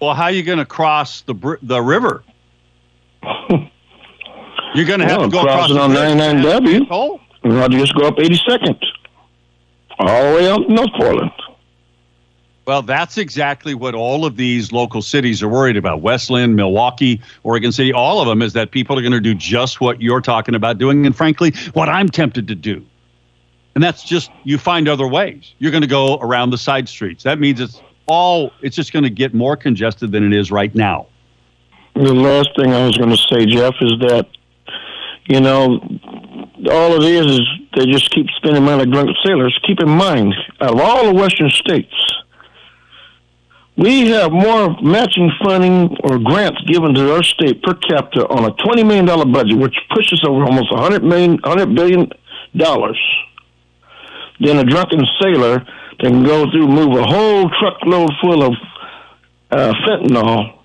Well, 0.00 0.14
how 0.14 0.24
are 0.24 0.30
you 0.30 0.44
going 0.44 0.58
to 0.58 0.66
cross 0.66 1.22
the 1.22 1.58
the 1.62 1.82
river? 1.82 2.22
You're 4.74 4.86
going 4.86 5.00
to 5.00 5.06
have 5.06 5.18
well, 5.18 5.30
to 5.30 5.32
go 5.32 5.40
across 5.40 5.70
it 5.70 5.76
on 5.76 5.90
99W. 5.90 7.20
And 7.42 7.52
I'll 7.54 7.68
just 7.68 7.94
go 7.94 8.06
up 8.06 8.16
82nd, 8.16 8.80
all 9.98 10.30
the 10.30 10.36
way 10.36 10.50
up 10.50 10.68
North 10.68 10.90
Portland. 10.96 11.32
Well, 12.66 12.82
that's 12.82 13.16
exactly 13.16 13.74
what 13.74 13.94
all 13.94 14.26
of 14.26 14.36
these 14.36 14.72
local 14.72 15.00
cities 15.00 15.42
are 15.42 15.48
worried 15.48 15.78
about. 15.78 16.02
Westland, 16.02 16.58
Milwaukie, 16.58 17.22
Oregon 17.42 17.72
City, 17.72 17.94
all 17.94 18.20
of 18.20 18.28
them 18.28 18.42
is 18.42 18.52
that 18.52 18.72
people 18.72 18.98
are 18.98 19.00
going 19.00 19.12
to 19.12 19.20
do 19.20 19.34
just 19.34 19.80
what 19.80 20.02
you're 20.02 20.20
talking 20.20 20.54
about 20.54 20.76
doing. 20.76 21.06
And 21.06 21.16
frankly, 21.16 21.54
what 21.72 21.88
I'm 21.88 22.10
tempted 22.10 22.46
to 22.46 22.54
do. 22.54 22.84
And 23.78 23.84
that's 23.84 24.02
just 24.02 24.32
you 24.42 24.58
find 24.58 24.88
other 24.88 25.06
ways. 25.06 25.54
You're 25.60 25.70
going 25.70 25.82
to 25.82 25.86
go 25.86 26.16
around 26.16 26.50
the 26.50 26.58
side 26.58 26.88
streets. 26.88 27.22
That 27.22 27.38
means 27.38 27.60
it's 27.60 27.80
all, 28.08 28.50
it's 28.60 28.74
just 28.74 28.92
going 28.92 29.04
to 29.04 29.08
get 29.08 29.34
more 29.34 29.56
congested 29.56 30.10
than 30.10 30.24
it 30.24 30.36
is 30.36 30.50
right 30.50 30.74
now. 30.74 31.06
The 31.94 32.12
last 32.12 32.48
thing 32.58 32.72
I 32.72 32.84
was 32.84 32.96
going 32.96 33.10
to 33.10 33.16
say, 33.16 33.46
Jeff, 33.46 33.74
is 33.80 33.92
that, 34.00 34.26
you 35.26 35.40
know, 35.40 35.78
all 36.68 37.00
it 37.00 37.04
is 37.04 37.38
is 37.38 37.40
they 37.76 37.86
just 37.86 38.10
keep 38.10 38.26
spending 38.30 38.64
money 38.64 38.78
like 38.78 38.90
drunk 38.90 39.10
sailors. 39.24 39.56
Keep 39.64 39.78
in 39.78 39.90
mind, 39.90 40.34
out 40.60 40.74
of 40.74 40.80
all 40.80 41.06
the 41.06 41.14
western 41.14 41.48
states, 41.50 41.94
we 43.76 44.08
have 44.08 44.32
more 44.32 44.76
matching 44.82 45.30
funding 45.44 45.96
or 46.02 46.18
grants 46.18 46.60
given 46.62 46.94
to 46.94 47.14
our 47.14 47.22
state 47.22 47.62
per 47.62 47.74
capita 47.74 48.26
on 48.26 48.44
a 48.44 48.50
$20 48.54 48.84
million 48.84 49.06
budget, 49.30 49.56
which 49.56 49.76
pushes 49.94 50.24
over 50.26 50.42
almost 50.42 50.72
$100 50.72 51.04
million, 51.04 51.38
$100 51.42 51.76
billion 51.76 52.10
than 54.40 54.58
a 54.58 54.64
drunken 54.64 55.00
sailor 55.20 55.58
that 55.58 55.98
can 56.00 56.22
go 56.22 56.50
through, 56.50 56.68
move 56.68 56.98
a 56.98 57.04
whole 57.04 57.50
truckload 57.60 58.10
full 58.20 58.42
of 58.42 58.54
uh, 59.50 59.72
fentanyl 59.86 60.58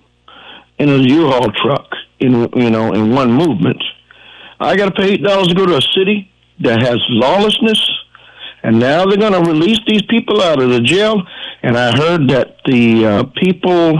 in 0.78 0.88
a 0.88 0.96
U-Haul 0.96 1.50
truck 1.62 1.86
in, 2.20 2.48
you 2.54 2.70
know, 2.70 2.92
in 2.92 3.14
one 3.14 3.32
movement. 3.32 3.82
I 4.60 4.76
got 4.76 4.86
to 4.86 5.00
pay 5.00 5.16
$8 5.16 5.48
to 5.48 5.54
go 5.54 5.66
to 5.66 5.76
a 5.76 5.82
city 5.82 6.30
that 6.60 6.80
has 6.82 6.98
lawlessness, 7.08 7.90
and 8.62 8.78
now 8.78 9.04
they're 9.04 9.18
going 9.18 9.32
to 9.32 9.50
release 9.50 9.80
these 9.86 10.02
people 10.08 10.40
out 10.40 10.62
of 10.62 10.70
the 10.70 10.80
jail 10.80 11.22
and 11.64 11.78
I 11.78 11.96
heard 11.96 12.28
that 12.28 12.58
the 12.66 13.06
uh, 13.06 13.24
people, 13.42 13.98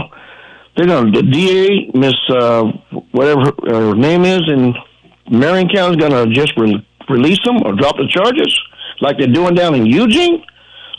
they're 0.77 0.85
going 0.85 1.11
to, 1.11 1.21
the 1.21 1.27
DA, 1.27 1.89
Miss, 1.95 2.13
uh, 2.29 2.65
whatever 3.11 3.51
her 3.67 3.95
name 3.95 4.23
is 4.23 4.41
in 4.47 4.75
Marion 5.31 5.67
County, 5.69 5.95
is 5.95 5.97
going 5.97 6.11
to 6.11 6.31
just 6.31 6.55
re- 6.57 6.87
release 7.09 7.39
them 7.43 7.63
or 7.65 7.73
drop 7.73 7.97
the 7.97 8.07
charges 8.07 8.55
like 9.01 9.17
they're 9.17 9.27
doing 9.27 9.55
down 9.55 9.75
in 9.75 9.85
Eugene, 9.85 10.43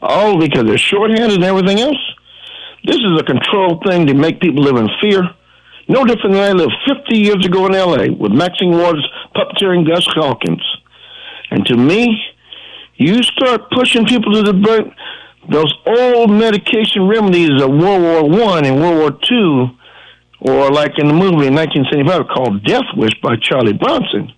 all 0.03 0.39
because 0.39 0.65
they're 0.65 0.79
shorthanded 0.79 1.37
and 1.37 1.45
everything 1.45 1.81
else. 1.81 1.99
This 2.85 2.97
is 2.97 3.21
a 3.21 3.25
controlled 3.25 3.83
thing 3.87 4.07
to 4.07 4.15
make 4.15 4.41
people 4.41 4.63
live 4.63 4.77
in 4.77 4.89
fear. 5.01 5.23
No 5.89 6.05
different 6.05 6.35
than 6.35 6.43
I 6.43 6.53
lived 6.53 6.73
50 6.87 7.17
years 7.17 7.45
ago 7.47 7.67
in 7.67 7.75
L.A. 7.75 8.11
with 8.11 8.33
Maxine 8.33 8.73
Waters 8.73 9.09
puppeteering 9.35 9.87
Gus 9.87 10.07
Hawkins. 10.15 10.63
And 11.51 11.65
to 11.67 11.77
me, 11.77 12.17
you 12.97 13.23
start 13.23 13.71
pushing 13.71 14.05
people 14.05 14.33
to 14.33 14.43
the 14.43 14.53
brink, 14.53 14.93
those 15.51 15.73
old 15.87 16.31
medication 16.31 17.07
remedies 17.07 17.63
of 17.63 17.71
World 17.71 18.03
War 18.03 18.29
One 18.29 18.65
and 18.65 18.81
World 18.81 18.99
War 18.99 19.19
Two, 19.23 19.69
or 20.41 20.71
like 20.71 20.99
in 20.99 21.07
the 21.07 21.15
movie 21.15 21.47
in 21.47 21.55
1975 21.55 22.29
called 22.35 22.65
Death 22.65 22.85
Wish 22.97 23.15
by 23.23 23.37
Charlie 23.41 23.73
Bronson, 23.73 24.33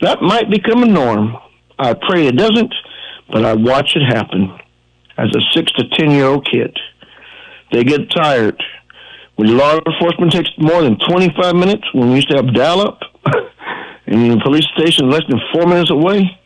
that 0.00 0.22
might 0.22 0.50
become 0.50 0.82
a 0.82 0.86
norm. 0.86 1.36
I 1.82 1.94
pray 1.94 2.26
it 2.26 2.36
doesn't, 2.36 2.72
but 3.30 3.44
I 3.44 3.54
watch 3.54 3.96
it 3.96 4.02
happen 4.02 4.56
as 5.18 5.28
a 5.34 5.40
six 5.52 5.72
to 5.72 5.88
ten 5.88 6.10
year 6.10 6.26
old 6.26 6.48
kid. 6.50 6.76
They 7.72 7.84
get 7.84 8.10
tired. 8.10 8.62
When 9.36 9.56
law 9.56 9.78
enforcement 9.86 10.32
takes 10.32 10.50
more 10.58 10.82
than 10.82 10.98
25 11.08 11.56
minutes, 11.56 11.82
when 11.94 12.10
we 12.10 12.16
used 12.16 12.30
to 12.30 12.36
have 12.36 12.54
dial 12.54 12.80
up, 12.82 13.00
and 14.06 14.30
the 14.30 14.40
police 14.44 14.66
station 14.76 15.10
less 15.10 15.22
than 15.28 15.40
four 15.52 15.66
minutes 15.66 15.90
away, 15.90 16.38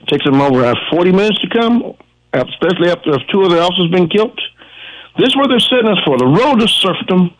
it 0.00 0.08
takes 0.08 0.24
them 0.24 0.40
over 0.40 0.64
uh, 0.64 0.74
40 0.90 1.12
minutes 1.12 1.40
to 1.40 1.48
come, 1.48 1.94
especially 2.32 2.90
after 2.90 3.16
two 3.32 3.42
of 3.42 3.52
other 3.52 3.62
officers 3.62 3.90
been 3.90 4.08
killed. 4.08 4.38
This 5.16 5.28
is 5.28 5.36
what 5.36 5.48
they're 5.48 5.60
setting 5.60 5.88
us 5.88 5.98
for 6.04 6.18
the 6.18 6.26
road 6.26 6.60
to 6.60 6.68
serfdom, 6.68 7.30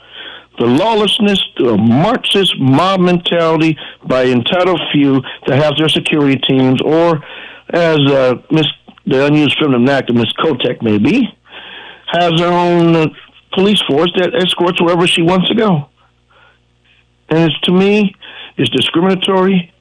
the 0.59 0.67
lawlessness, 0.67 1.41
the 1.57 1.77
Marxist 1.77 2.55
mob 2.59 3.01
mentality 3.01 3.77
by 4.07 4.25
entitled 4.25 4.81
few 4.93 5.21
that 5.47 5.63
have 5.63 5.77
their 5.77 5.89
security 5.89 6.41
teams, 6.49 6.81
or 6.83 7.23
as 7.71 7.99
uh, 8.11 8.35
Miss 8.51 8.67
the 9.07 9.25
unused 9.25 9.57
feminine 9.59 9.85
Miss 9.85 10.33
Kotek 10.39 10.83
may 10.83 10.99
be, 10.99 11.27
has 12.09 12.41
her 12.41 12.53
own 12.53 12.95
uh, 12.95 13.07
police 13.55 13.83
force 13.89 14.13
that 14.17 14.35
escorts 14.35 14.83
wherever 14.83 15.07
she 15.07 15.23
wants 15.23 15.49
to 15.49 15.55
go. 15.55 15.89
And 17.31 17.51
it's 17.51 17.61
to 17.63 17.73
me, 17.73 18.15
it's 18.57 18.71
discriminatory. 18.71 19.73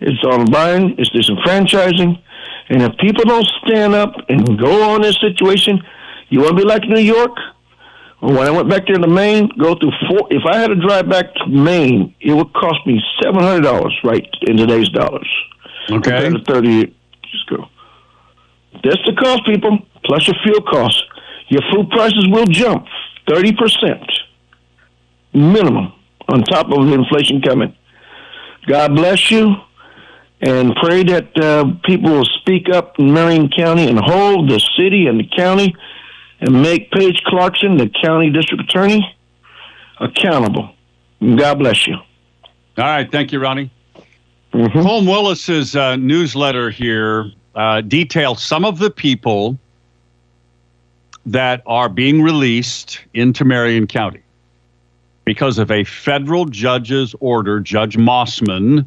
It's 0.00 0.22
online. 0.24 0.94
It's 0.98 1.10
disenfranchising. 1.10 2.22
And 2.68 2.82
if 2.82 2.96
people 2.98 3.24
don't 3.24 3.46
stand 3.64 3.94
up 3.94 4.14
and 4.28 4.58
go 4.58 4.90
on 4.90 5.02
this 5.02 5.16
situation, 5.20 5.80
you 6.28 6.40
want 6.40 6.50
to 6.50 6.56
be 6.56 6.64
like 6.64 6.82
New 6.84 7.00
York? 7.00 7.32
When 8.20 8.38
I 8.38 8.50
went 8.50 8.68
back 8.68 8.86
there 8.86 8.96
to 8.96 9.06
Maine, 9.06 9.50
go 9.58 9.74
through 9.74 9.92
four. 10.08 10.26
If 10.30 10.42
I 10.46 10.56
had 10.56 10.68
to 10.68 10.76
drive 10.76 11.08
back 11.08 11.34
to 11.34 11.46
Maine, 11.48 12.14
it 12.20 12.32
would 12.32 12.52
cost 12.54 12.86
me 12.86 13.00
seven 13.22 13.42
hundred 13.42 13.62
dollars, 13.62 13.96
right 14.02 14.26
in 14.42 14.56
today's 14.56 14.88
dollars. 14.88 15.28
Okay. 15.90 16.30
To 16.30 16.42
thirty. 16.44 16.94
Just 17.30 17.46
go. 17.48 17.68
That's 18.82 19.04
the 19.06 19.14
cost, 19.18 19.44
people. 19.44 19.78
Plus 20.04 20.26
your 20.26 20.36
fuel 20.42 20.62
costs. 20.62 21.02
Your 21.48 21.62
food 21.72 21.90
prices 21.90 22.26
will 22.28 22.46
jump 22.46 22.86
thirty 23.28 23.52
percent 23.54 24.10
minimum 25.32 25.92
on 26.28 26.42
top 26.42 26.66
of 26.66 26.86
the 26.86 26.92
inflation 26.94 27.42
coming. 27.42 27.76
God 28.66 28.96
bless 28.96 29.30
you, 29.30 29.54
and 30.40 30.74
pray 30.76 31.04
that 31.04 31.38
uh, 31.38 31.64
people 31.84 32.10
will 32.10 32.28
speak 32.40 32.68
up 32.70 32.98
in 32.98 33.12
Marion 33.12 33.50
County 33.56 33.88
and 33.88 33.98
hold 33.98 34.50
the 34.50 34.58
city 34.76 35.06
and 35.06 35.20
the 35.20 35.28
county 35.36 35.76
and 36.40 36.62
make 36.62 36.90
Paige 36.90 37.22
Clarkson, 37.24 37.76
the 37.76 37.88
county 37.88 38.30
district 38.30 38.64
attorney, 38.64 39.16
accountable. 40.00 40.70
God 41.20 41.58
bless 41.58 41.86
you. 41.86 41.94
All 41.94 42.84
right. 42.84 43.10
Thank 43.10 43.32
you, 43.32 43.40
Ronnie. 43.40 43.70
Mm-hmm. 44.52 44.78
Colm 44.78 45.06
Willis's 45.06 45.74
uh, 45.74 45.96
newsletter 45.96 46.70
here 46.70 47.30
uh, 47.54 47.80
details 47.80 48.42
some 48.42 48.64
of 48.64 48.78
the 48.78 48.90
people 48.90 49.58
that 51.24 51.62
are 51.66 51.88
being 51.88 52.22
released 52.22 53.00
into 53.14 53.44
Marion 53.44 53.86
County 53.86 54.22
because 55.24 55.58
of 55.58 55.70
a 55.70 55.84
federal 55.84 56.44
judge's 56.44 57.14
order, 57.20 57.58
Judge 57.60 57.96
Mosman, 57.96 58.86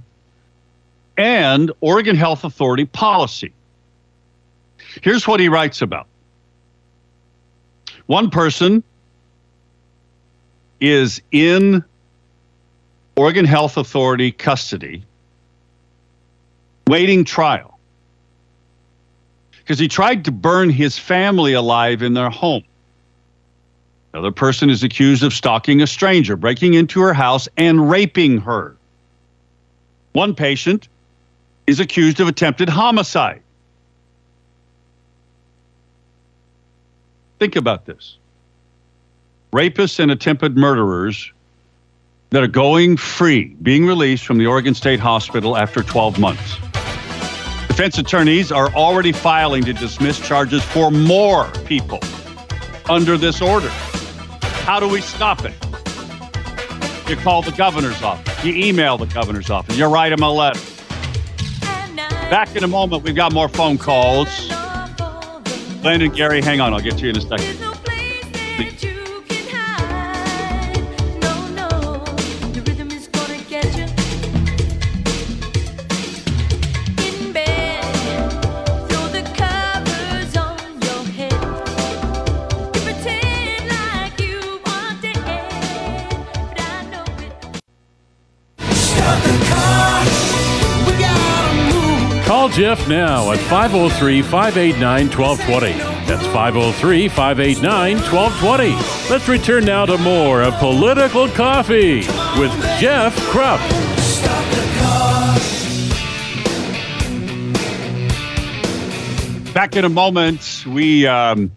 and 1.17 1.71
Oregon 1.81 2.15
Health 2.15 2.45
Authority 2.45 2.85
policy. 2.85 3.51
Here's 5.01 5.27
what 5.27 5.39
he 5.39 5.49
writes 5.49 5.81
about 5.81 6.07
one 8.09 8.31
person 8.31 8.83
is 10.81 11.21
in 11.31 11.83
Oregon 13.15 13.45
Health 13.45 13.77
Authority 13.77 14.31
custody 14.31 15.03
waiting 16.87 17.23
trial 17.23 17.77
because 19.51 19.77
he 19.77 19.87
tried 19.87 20.25
to 20.25 20.31
burn 20.31 20.71
his 20.71 20.97
family 20.97 21.53
alive 21.53 22.01
in 22.01 22.15
their 22.15 22.31
home. 22.31 22.63
Another 24.11 24.31
person 24.31 24.71
is 24.71 24.81
accused 24.81 25.21
of 25.21 25.31
stalking 25.31 25.79
a 25.83 25.85
stranger, 25.85 26.35
breaking 26.35 26.73
into 26.73 27.01
her 27.01 27.13
house, 27.13 27.47
and 27.57 27.91
raping 27.91 28.39
her. 28.39 28.75
One 30.13 30.33
patient 30.33 30.87
is 31.67 31.79
accused 31.79 32.19
of 32.19 32.27
attempted 32.27 32.69
homicide. 32.69 33.43
Think 37.39 37.55
about 37.55 37.85
this 37.85 38.17
rapists 39.53 39.99
and 39.99 40.11
attempted 40.11 40.55
murderers 40.55 41.31
that 42.29 42.43
are 42.43 42.47
going 42.47 42.97
free, 42.97 43.55
being 43.63 43.85
released 43.87 44.25
from 44.25 44.37
the 44.37 44.45
Oregon 44.45 44.75
State 44.75 44.99
Hospital 44.99 45.57
after 45.57 45.81
12 45.81 46.19
months. 46.19 46.57
Defense 47.69 47.97
attorneys 47.97 48.51
are 48.51 48.71
already 48.75 49.11
filing 49.11 49.63
to 49.63 49.73
dismiss 49.73 50.19
charges 50.19 50.61
for 50.63 50.91
more 50.91 51.49
people 51.65 51.99
under 52.89 53.17
this 53.17 53.41
order. 53.41 53.69
How 53.69 54.79
do 54.79 54.87
we 54.87 55.01
stop 55.01 55.43
it? 55.45 55.55
You 57.09 57.15
call 57.15 57.41
the 57.41 57.53
governor's 57.57 58.03
office, 58.03 58.43
you 58.43 58.53
email 58.53 58.97
the 58.97 59.07
governor's 59.07 59.49
office, 59.49 59.77
you 59.77 59.85
write 59.85 60.11
him 60.11 60.21
a 60.21 60.31
letter. 60.31 60.59
Back 62.29 62.55
in 62.55 62.63
a 62.63 62.67
moment, 62.67 63.01
we've 63.01 63.15
got 63.15 63.33
more 63.33 63.49
phone 63.49 63.79
calls. 63.79 64.51
And 65.81 66.13
Gary, 66.13 66.41
hang 66.41 66.59
on, 66.61 66.73
I'll 66.73 66.81
get 66.81 66.97
to 66.97 67.03
you 67.03 67.09
in 67.09 67.17
a 67.17 67.21
second. 67.21 68.88
Jeff 92.51 92.87
now 92.87 93.31
at 93.31 93.39
503 93.39 94.21
589 94.21 95.09
1220. 95.09 95.71
That's 96.05 96.25
503 96.27 97.07
589 97.07 97.97
1220. 97.97 99.09
Let's 99.09 99.27
return 99.27 99.65
now 99.65 99.85
to 99.85 99.97
more 99.99 100.41
of 100.41 100.53
Political 100.55 101.29
Coffee 101.29 101.97
with 102.39 102.51
Jeff 102.79 103.15
Kropf. 103.31 103.59
Back 109.53 109.75
in 109.75 109.85
a 109.85 109.89
moment, 109.89 110.63
we 110.67 111.05
um, 111.05 111.51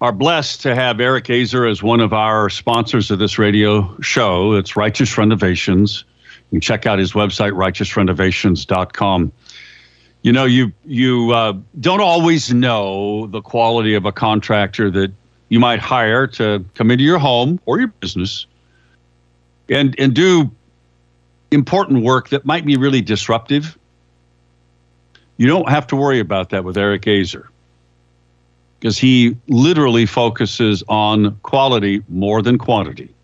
are 0.00 0.12
blessed 0.12 0.62
to 0.62 0.74
have 0.74 1.00
Eric 1.00 1.24
Azer 1.24 1.70
as 1.70 1.82
one 1.82 2.00
of 2.00 2.12
our 2.12 2.48
sponsors 2.50 3.10
of 3.10 3.18
this 3.18 3.38
radio 3.38 3.96
show. 4.00 4.52
It's 4.54 4.76
Righteous 4.76 5.18
Renovations. 5.18 6.04
Can 6.50 6.60
check 6.60 6.86
out 6.86 6.98
his 6.98 7.12
website, 7.12 7.52
righteousrenovations.com. 7.52 9.32
You 10.22 10.32
know, 10.32 10.44
you 10.44 10.72
you 10.84 11.30
uh, 11.32 11.54
don't 11.80 12.00
always 12.00 12.52
know 12.52 13.26
the 13.26 13.40
quality 13.40 13.94
of 13.94 14.04
a 14.04 14.12
contractor 14.12 14.90
that 14.90 15.12
you 15.48 15.60
might 15.60 15.78
hire 15.78 16.26
to 16.26 16.64
come 16.74 16.90
into 16.90 17.04
your 17.04 17.18
home 17.18 17.60
or 17.66 17.78
your 17.78 17.88
business 17.88 18.46
and 19.68 19.94
and 19.98 20.14
do 20.14 20.50
important 21.50 22.02
work 22.02 22.30
that 22.30 22.44
might 22.44 22.64
be 22.64 22.76
really 22.76 23.00
disruptive. 23.00 23.78
You 25.36 25.46
don't 25.46 25.68
have 25.68 25.86
to 25.88 25.96
worry 25.96 26.18
about 26.18 26.50
that 26.50 26.64
with 26.64 26.76
Eric 26.76 27.02
Azer 27.02 27.46
because 28.78 28.98
he 28.98 29.36
literally 29.48 30.06
focuses 30.06 30.82
on 30.88 31.36
quality 31.42 32.02
more 32.08 32.42
than 32.42 32.58
quantity. 32.58 33.14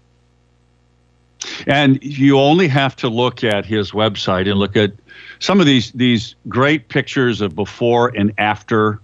And 1.66 2.02
you 2.02 2.38
only 2.38 2.68
have 2.68 2.96
to 2.96 3.08
look 3.08 3.44
at 3.44 3.64
his 3.64 3.92
website 3.92 4.48
and 4.48 4.58
look 4.58 4.76
at 4.76 4.92
some 5.38 5.60
of 5.60 5.66
these 5.66 5.92
these 5.92 6.34
great 6.48 6.88
pictures 6.88 7.40
of 7.40 7.54
before 7.54 8.08
and 8.16 8.32
after 8.38 9.00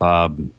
um, 0.00 0.52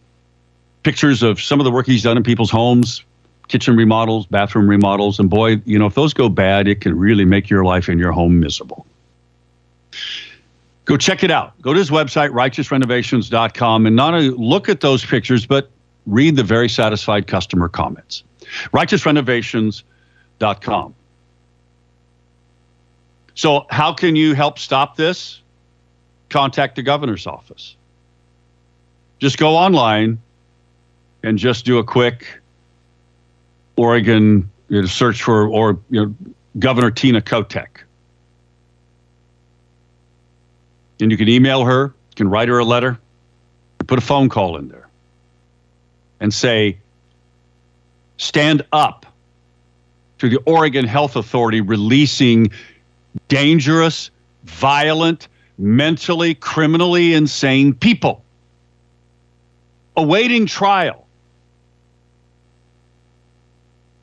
pictures 0.83 1.23
of 1.23 1.41
some 1.41 1.59
of 1.59 1.63
the 1.63 1.71
work 1.71 1.85
he's 1.85 2.03
done 2.03 2.17
in 2.17 2.23
people's 2.23 2.51
homes, 2.51 3.03
kitchen 3.47 3.75
remodels, 3.75 4.25
bathroom 4.25 4.69
remodels, 4.69 5.19
and 5.19 5.29
boy, 5.29 5.61
you 5.65 5.79
know 5.79 5.85
if 5.85 5.95
those 5.95 6.13
go 6.13 6.29
bad, 6.29 6.67
it 6.67 6.81
can 6.81 6.97
really 6.97 7.25
make 7.25 7.49
your 7.49 7.63
life 7.63 7.89
in 7.89 7.97
your 7.99 8.11
home 8.11 8.39
miserable. 8.39 8.85
Go 10.85 10.97
check 10.97 11.23
it 11.23 11.31
out. 11.31 11.59
Go 11.61 11.73
to 11.73 11.79
his 11.79 11.89
website, 11.89 12.29
righteousrenovations.com, 12.29 13.85
and 13.87 13.95
not 13.95 14.13
only 14.13 14.29
look 14.29 14.69
at 14.69 14.81
those 14.81 15.03
pictures, 15.03 15.45
but 15.45 15.71
read 16.05 16.35
the 16.35 16.43
very 16.43 16.69
satisfied 16.69 17.25
customer 17.25 17.67
comments. 17.67 18.23
Righteousrenovations.com. 20.39 20.95
So, 23.35 23.65
how 23.69 23.93
can 23.93 24.15
you 24.15 24.33
help 24.33 24.59
stop 24.59 24.95
this? 24.95 25.41
Contact 26.29 26.75
the 26.75 26.83
governor's 26.83 27.27
office. 27.27 27.75
just 29.19 29.37
go 29.37 29.55
online 29.55 30.19
and 31.23 31.37
just 31.37 31.65
do 31.65 31.77
a 31.79 31.83
quick 31.83 32.39
Oregon 33.77 34.49
you 34.69 34.81
know, 34.81 34.87
search 34.87 35.21
for 35.23 35.47
or 35.47 35.79
you 35.89 36.05
know, 36.05 36.15
Governor 36.59 36.91
Tina 36.91 37.21
Kotek. 37.21 37.67
And 41.01 41.11
you 41.11 41.17
can 41.17 41.27
email 41.27 41.65
her, 41.65 41.87
you 41.87 42.15
can 42.15 42.29
write 42.29 42.47
her 42.47 42.59
a 42.59 42.65
letter, 42.65 42.97
put 43.87 43.99
a 43.99 44.01
phone 44.01 44.29
call 44.29 44.57
in 44.57 44.69
there, 44.69 44.87
and 46.21 46.33
say, 46.33 46.77
stand 48.17 48.65
up 48.71 49.05
to 50.19 50.29
the 50.29 50.37
Oregon 50.45 50.85
Health 50.85 51.15
Authority 51.15 51.61
releasing 51.61 52.51
dangerous, 53.27 54.11
violent, 54.43 55.27
mentally, 55.57 56.35
criminally 56.35 57.13
insane 57.13 57.73
people 57.73 58.23
awaiting 59.95 60.45
trial 60.45 61.05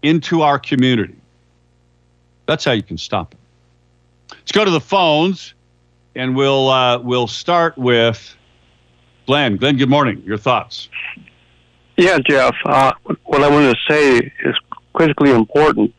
into 0.02 0.42
our 0.42 0.58
community. 0.58 1.16
That's 2.46 2.64
how 2.64 2.72
you 2.72 2.82
can 2.82 2.98
stop 2.98 3.32
it. 3.32 3.38
Let's 4.30 4.52
go 4.52 4.64
to 4.64 4.70
the 4.70 4.80
phones, 4.80 5.54
and 6.14 6.34
we'll 6.34 6.68
uh, 6.68 6.98
we'll 6.98 7.28
start 7.28 7.78
with 7.78 8.34
Glenn. 9.26 9.56
Glenn, 9.56 9.76
good 9.76 9.90
morning. 9.90 10.22
Your 10.24 10.38
thoughts? 10.38 10.88
Yeah, 11.96 12.18
Jeff. 12.18 12.54
Uh, 12.64 12.92
what 13.24 13.42
I 13.42 13.48
want 13.48 13.76
to 13.76 13.92
say 13.92 14.32
is 14.44 14.56
critically 14.92 15.30
important, 15.30 15.94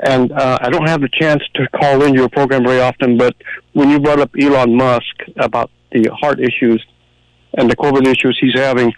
and 0.00 0.30
uh, 0.32 0.58
I 0.60 0.70
don't 0.70 0.88
have 0.88 1.00
the 1.00 1.08
chance 1.12 1.42
to 1.54 1.68
call 1.68 2.02
in 2.04 2.14
your 2.14 2.28
program 2.28 2.64
very 2.64 2.80
often. 2.80 3.18
But 3.18 3.34
when 3.72 3.90
you 3.90 3.98
brought 3.98 4.20
up 4.20 4.30
Elon 4.40 4.76
Musk 4.76 5.16
about 5.36 5.70
the 5.92 6.08
heart 6.20 6.40
issues 6.40 6.84
and 7.54 7.70
the 7.70 7.76
COVID 7.76 8.06
issues 8.06 8.38
he's 8.40 8.54
having, 8.54 8.92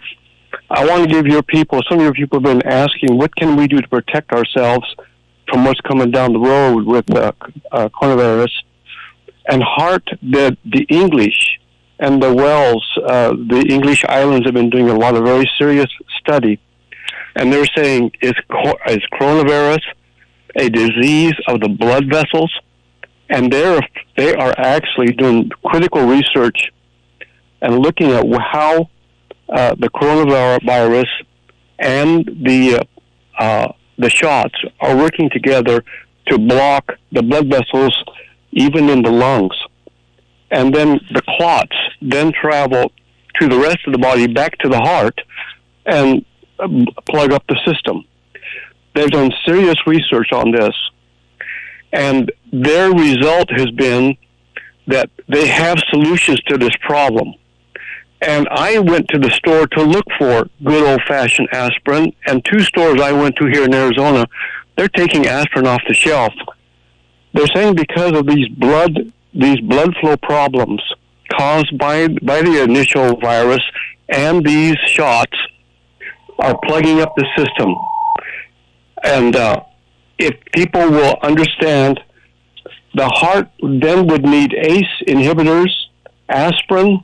I 0.69 0.85
want 0.85 1.03
to 1.03 1.09
give 1.09 1.25
your 1.27 1.43
people, 1.43 1.81
some 1.89 1.99
of 1.99 2.05
your 2.05 2.13
people 2.13 2.39
have 2.39 2.43
been 2.43 2.67
asking, 2.67 3.17
what 3.17 3.35
can 3.35 3.55
we 3.55 3.67
do 3.67 3.81
to 3.81 3.87
protect 3.87 4.31
ourselves 4.31 4.85
from 5.49 5.65
what's 5.65 5.81
coming 5.81 6.11
down 6.11 6.33
the 6.33 6.39
road 6.39 6.85
with 6.85 7.09
uh, 7.15 7.31
uh, 7.71 7.89
coronavirus? 7.89 8.51
And 9.47 9.63
heart, 9.63 10.03
the, 10.21 10.55
the 10.65 10.85
English 10.89 11.59
and 11.99 12.21
the 12.21 12.33
Wells, 12.33 12.85
uh, 13.05 13.29
the 13.31 13.65
English 13.69 14.05
islands 14.05 14.45
have 14.45 14.53
been 14.53 14.69
doing 14.69 14.89
a 14.89 14.95
lot 14.95 15.15
of 15.15 15.23
very 15.23 15.49
serious 15.57 15.87
study. 16.19 16.59
And 17.35 17.51
they're 17.51 17.65
saying, 17.75 18.11
is, 18.21 18.33
is 18.87 18.99
coronavirus 19.13 19.81
a 20.55 20.69
disease 20.69 21.33
of 21.47 21.61
the 21.61 21.69
blood 21.69 22.05
vessels? 22.09 22.51
And 23.29 23.51
they're, 23.51 23.79
they 24.17 24.35
are 24.35 24.53
actually 24.57 25.13
doing 25.13 25.49
critical 25.65 26.05
research 26.05 26.71
and 27.61 27.79
looking 27.79 28.11
at 28.11 28.25
how 28.51 28.89
uh, 29.49 29.75
the 29.75 29.89
coronavirus 29.89 31.07
and 31.79 32.25
the 32.43 32.79
uh, 32.79 32.83
uh, 33.41 33.71
the 33.97 34.09
shots 34.09 34.55
are 34.79 34.95
working 34.95 35.29
together 35.29 35.83
to 36.27 36.37
block 36.37 36.91
the 37.11 37.21
blood 37.21 37.47
vessels, 37.49 37.95
even 38.51 38.89
in 38.89 39.01
the 39.01 39.11
lungs, 39.11 39.55
and 40.51 40.73
then 40.73 40.99
the 41.13 41.21
clots 41.37 41.75
then 42.01 42.31
travel 42.31 42.91
to 43.39 43.47
the 43.47 43.57
rest 43.57 43.79
of 43.87 43.93
the 43.93 43.99
body, 43.99 44.27
back 44.27 44.57
to 44.59 44.69
the 44.69 44.77
heart, 44.77 45.19
and 45.85 46.25
plug 47.07 47.31
up 47.31 47.43
the 47.47 47.59
system. 47.65 48.05
They've 48.93 49.09
done 49.09 49.31
serious 49.45 49.75
research 49.87 50.31
on 50.33 50.51
this, 50.51 50.75
and 51.93 52.31
their 52.51 52.91
result 52.91 53.49
has 53.51 53.71
been 53.71 54.17
that 54.87 55.09
they 55.27 55.47
have 55.47 55.77
solutions 55.89 56.39
to 56.41 56.57
this 56.57 56.75
problem. 56.81 57.33
And 58.21 58.47
I 58.51 58.79
went 58.79 59.07
to 59.09 59.19
the 59.19 59.31
store 59.31 59.65
to 59.67 59.83
look 59.83 60.05
for 60.19 60.47
good 60.63 60.87
old 60.87 61.01
fashioned 61.07 61.49
aspirin. 61.51 62.13
And 62.27 62.45
two 62.45 62.59
stores 62.59 63.01
I 63.01 63.11
went 63.11 63.35
to 63.37 63.47
here 63.47 63.63
in 63.63 63.73
Arizona, 63.73 64.27
they're 64.77 64.89
taking 64.89 65.25
aspirin 65.25 65.65
off 65.65 65.81
the 65.87 65.93
shelf. 65.93 66.33
They're 67.33 67.47
saying 67.47 67.75
because 67.75 68.13
of 68.13 68.27
these 68.27 68.47
blood 68.49 69.11
these 69.33 69.61
blood 69.61 69.95
flow 70.01 70.17
problems 70.17 70.81
caused 71.31 71.77
by 71.77 72.07
by 72.21 72.41
the 72.41 72.61
initial 72.63 73.17
virus 73.19 73.63
and 74.09 74.45
these 74.45 74.75
shots 74.85 75.37
are 76.41 76.57
plugging 76.65 77.01
up 77.01 77.15
the 77.15 77.25
system. 77.37 77.75
And 79.03 79.35
uh, 79.35 79.63
if 80.17 80.35
people 80.53 80.89
will 80.89 81.17
understand, 81.21 81.99
the 82.93 83.07
heart 83.07 83.49
then 83.61 84.07
would 84.07 84.23
need 84.23 84.53
ACE 84.53 85.03
inhibitors, 85.07 85.71
aspirin, 86.29 86.99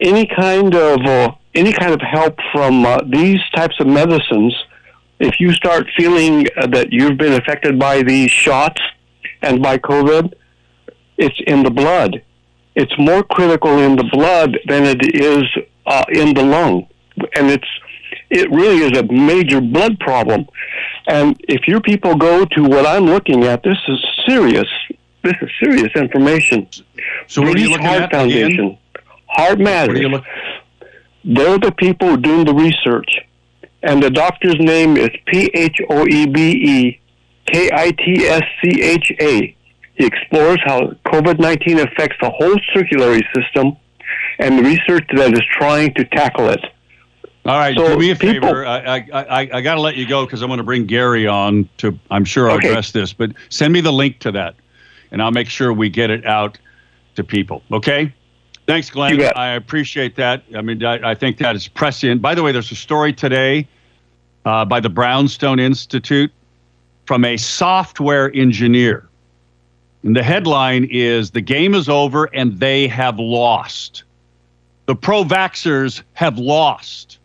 any 0.00 0.26
kind 0.26 0.74
of 0.74 1.00
uh, 1.04 1.32
any 1.54 1.72
kind 1.72 1.92
of 1.92 2.00
help 2.00 2.36
from 2.52 2.86
uh, 2.86 2.98
these 3.10 3.40
types 3.54 3.74
of 3.80 3.86
medicines, 3.86 4.54
if 5.18 5.40
you 5.40 5.52
start 5.52 5.86
feeling 5.96 6.46
uh, 6.56 6.66
that 6.68 6.92
you've 6.92 7.18
been 7.18 7.32
affected 7.32 7.78
by 7.78 8.02
these 8.02 8.30
shots 8.30 8.80
and 9.42 9.60
by 9.60 9.78
COVID, 9.78 10.32
it's 11.16 11.40
in 11.46 11.64
the 11.64 11.70
blood. 11.70 12.22
It's 12.76 12.96
more 12.96 13.24
critical 13.24 13.78
in 13.78 13.96
the 13.96 14.04
blood 14.04 14.56
than 14.66 14.84
it 14.84 15.00
is 15.16 15.42
uh, 15.86 16.04
in 16.10 16.32
the 16.34 16.44
lung, 16.44 16.86
and 17.34 17.50
it's 17.50 17.66
it 18.30 18.50
really 18.50 18.78
is 18.78 18.98
a 18.98 19.02
major 19.12 19.60
blood 19.60 19.98
problem. 20.00 20.46
And 21.06 21.36
if 21.48 21.66
your 21.66 21.80
people 21.80 22.14
go 22.14 22.44
to 22.44 22.62
what 22.64 22.86
I'm 22.86 23.06
looking 23.06 23.44
at, 23.44 23.62
this 23.62 23.78
is 23.88 23.98
serious. 24.26 24.68
This 25.22 25.34
is 25.40 25.50
serious 25.62 25.90
information. 25.96 26.68
So, 27.26 27.42
what 27.42 27.56
are 27.56 27.60
you 27.60 27.70
looking 27.70 27.86
Heart 27.86 28.02
at 28.02 28.10
Foundation. 28.12 28.52
again? 28.52 28.78
Heart 29.26 29.58
What 29.58 29.68
are 29.68 29.96
you 29.96 30.08
Matters. 30.08 30.10
look- 30.10 30.24
They're 31.24 31.58
the 31.58 31.72
people 31.72 32.16
doing 32.16 32.44
the 32.44 32.54
research. 32.54 33.18
And 33.82 34.02
the 34.02 34.10
doctor's 34.10 34.58
name 34.58 34.96
is 34.96 35.08
P 35.26 35.50
H 35.54 35.80
O 35.90 36.06
E 36.06 36.26
B 36.26 36.40
E 36.74 37.00
K 37.46 37.70
I 37.72 37.90
T 37.92 38.26
S 38.26 38.42
C 38.62 38.82
H 38.82 39.12
A. 39.20 39.54
He 39.94 40.04
explores 40.06 40.58
how 40.64 40.92
COVID 41.06 41.38
19 41.38 41.78
affects 41.80 42.16
the 42.20 42.30
whole 42.30 42.56
circulatory 42.74 43.26
system 43.34 43.76
and 44.38 44.58
the 44.58 44.62
research 44.62 45.04
that 45.14 45.32
is 45.32 45.42
trying 45.58 45.92
to 45.94 46.04
tackle 46.04 46.48
it. 46.50 46.60
All 47.48 47.56
right, 47.58 47.74
So 47.76 47.88
do 47.88 47.98
me 47.98 48.10
a 48.10 48.16
people- 48.16 48.48
favor. 48.48 48.66
I 48.66 48.78
I, 48.98 49.06
I, 49.12 49.48
I 49.54 49.60
got 49.62 49.76
to 49.76 49.80
let 49.80 49.96
you 49.96 50.06
go 50.06 50.26
because 50.26 50.42
I'm 50.42 50.48
going 50.48 50.58
to 50.58 50.64
bring 50.64 50.84
Gary 50.84 51.26
on 51.26 51.68
to. 51.78 51.98
I'm 52.10 52.24
sure 52.24 52.50
I'll 52.50 52.56
Okay. 52.58 52.68
address 52.68 52.92
this, 52.92 53.12
but 53.14 53.30
send 53.48 53.72
me 53.72 53.80
the 53.80 53.92
link 53.92 54.18
to 54.20 54.32
that, 54.32 54.54
and 55.10 55.22
I'll 55.22 55.30
make 55.30 55.48
sure 55.48 55.72
we 55.72 55.88
get 55.88 56.10
it 56.10 56.26
out 56.26 56.58
to 57.16 57.24
people. 57.24 57.62
Okay. 57.72 58.12
Thanks, 58.66 58.90
Glenn. 58.90 59.18
I 59.34 59.52
appreciate 59.54 60.14
that. 60.16 60.42
I 60.54 60.60
mean, 60.60 60.84
I, 60.84 61.12
I 61.12 61.14
think 61.14 61.38
that 61.38 61.56
is 61.56 61.66
prescient. 61.66 62.20
By 62.20 62.34
the 62.34 62.42
way, 62.42 62.52
there's 62.52 62.70
a 62.70 62.74
story 62.76 63.14
today 63.14 63.66
uh, 64.44 64.66
by 64.66 64.78
the 64.78 64.90
Brownstone 64.90 65.58
Institute 65.58 66.30
from 67.06 67.24
a 67.24 67.38
software 67.38 68.30
engineer. 68.36 69.08
And 70.02 70.14
the 70.14 70.22
headline 70.22 70.84
is 70.90 71.30
The 71.30 71.40
game 71.40 71.74
is 71.74 71.88
over 71.88 72.26
and 72.34 72.60
they 72.60 72.86
have 72.88 73.18
lost. 73.18 74.02
The 74.84 74.94
pro 74.94 75.24
vaxxers 75.24 76.02
have 76.12 76.38
lost. 76.38 77.17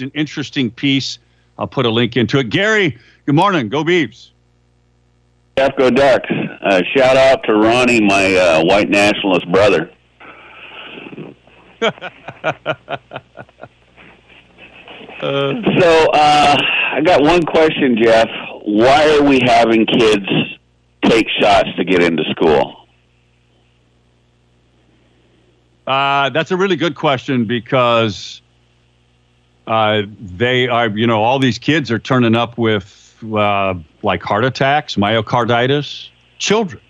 An 0.00 0.10
interesting 0.14 0.70
piece. 0.70 1.18
I'll 1.58 1.66
put 1.66 1.86
a 1.86 1.90
link 1.90 2.16
into 2.16 2.38
it. 2.38 2.50
Gary, 2.50 2.98
good 3.26 3.34
morning. 3.34 3.68
Go 3.68 3.84
Beavs. 3.84 4.30
Jeff 5.56 5.76
Go 5.76 5.90
Ducks. 5.90 6.28
Uh, 6.62 6.82
shout 6.96 7.16
out 7.16 7.44
to 7.44 7.54
Ronnie, 7.54 8.00
my 8.00 8.34
uh, 8.34 8.64
white 8.64 8.88
nationalist 8.88 9.50
brother. 9.52 9.90
so 11.80 11.90
uh, 16.12 16.56
I 16.92 17.00
got 17.04 17.22
one 17.22 17.42
question, 17.42 17.96
Jeff. 18.02 18.28
Why 18.64 19.16
are 19.16 19.22
we 19.22 19.40
having 19.44 19.86
kids 19.86 20.26
take 21.04 21.26
shots 21.40 21.68
to 21.76 21.84
get 21.84 22.02
into 22.02 22.24
school? 22.30 22.86
Uh, 25.86 26.30
that's 26.30 26.50
a 26.50 26.56
really 26.56 26.76
good 26.76 26.94
question 26.94 27.44
because 27.44 28.40
uh, 29.66 30.02
they 30.20 30.68
are, 30.68 30.88
you 30.88 31.06
know, 31.06 31.22
all 31.22 31.38
these 31.38 31.58
kids 31.58 31.90
are 31.90 31.98
turning 31.98 32.34
up 32.34 32.58
with 32.58 33.16
uh, 33.32 33.74
like 34.02 34.22
heart 34.22 34.44
attacks, 34.44 34.96
myocarditis, 34.96 36.08
children. 36.38 36.82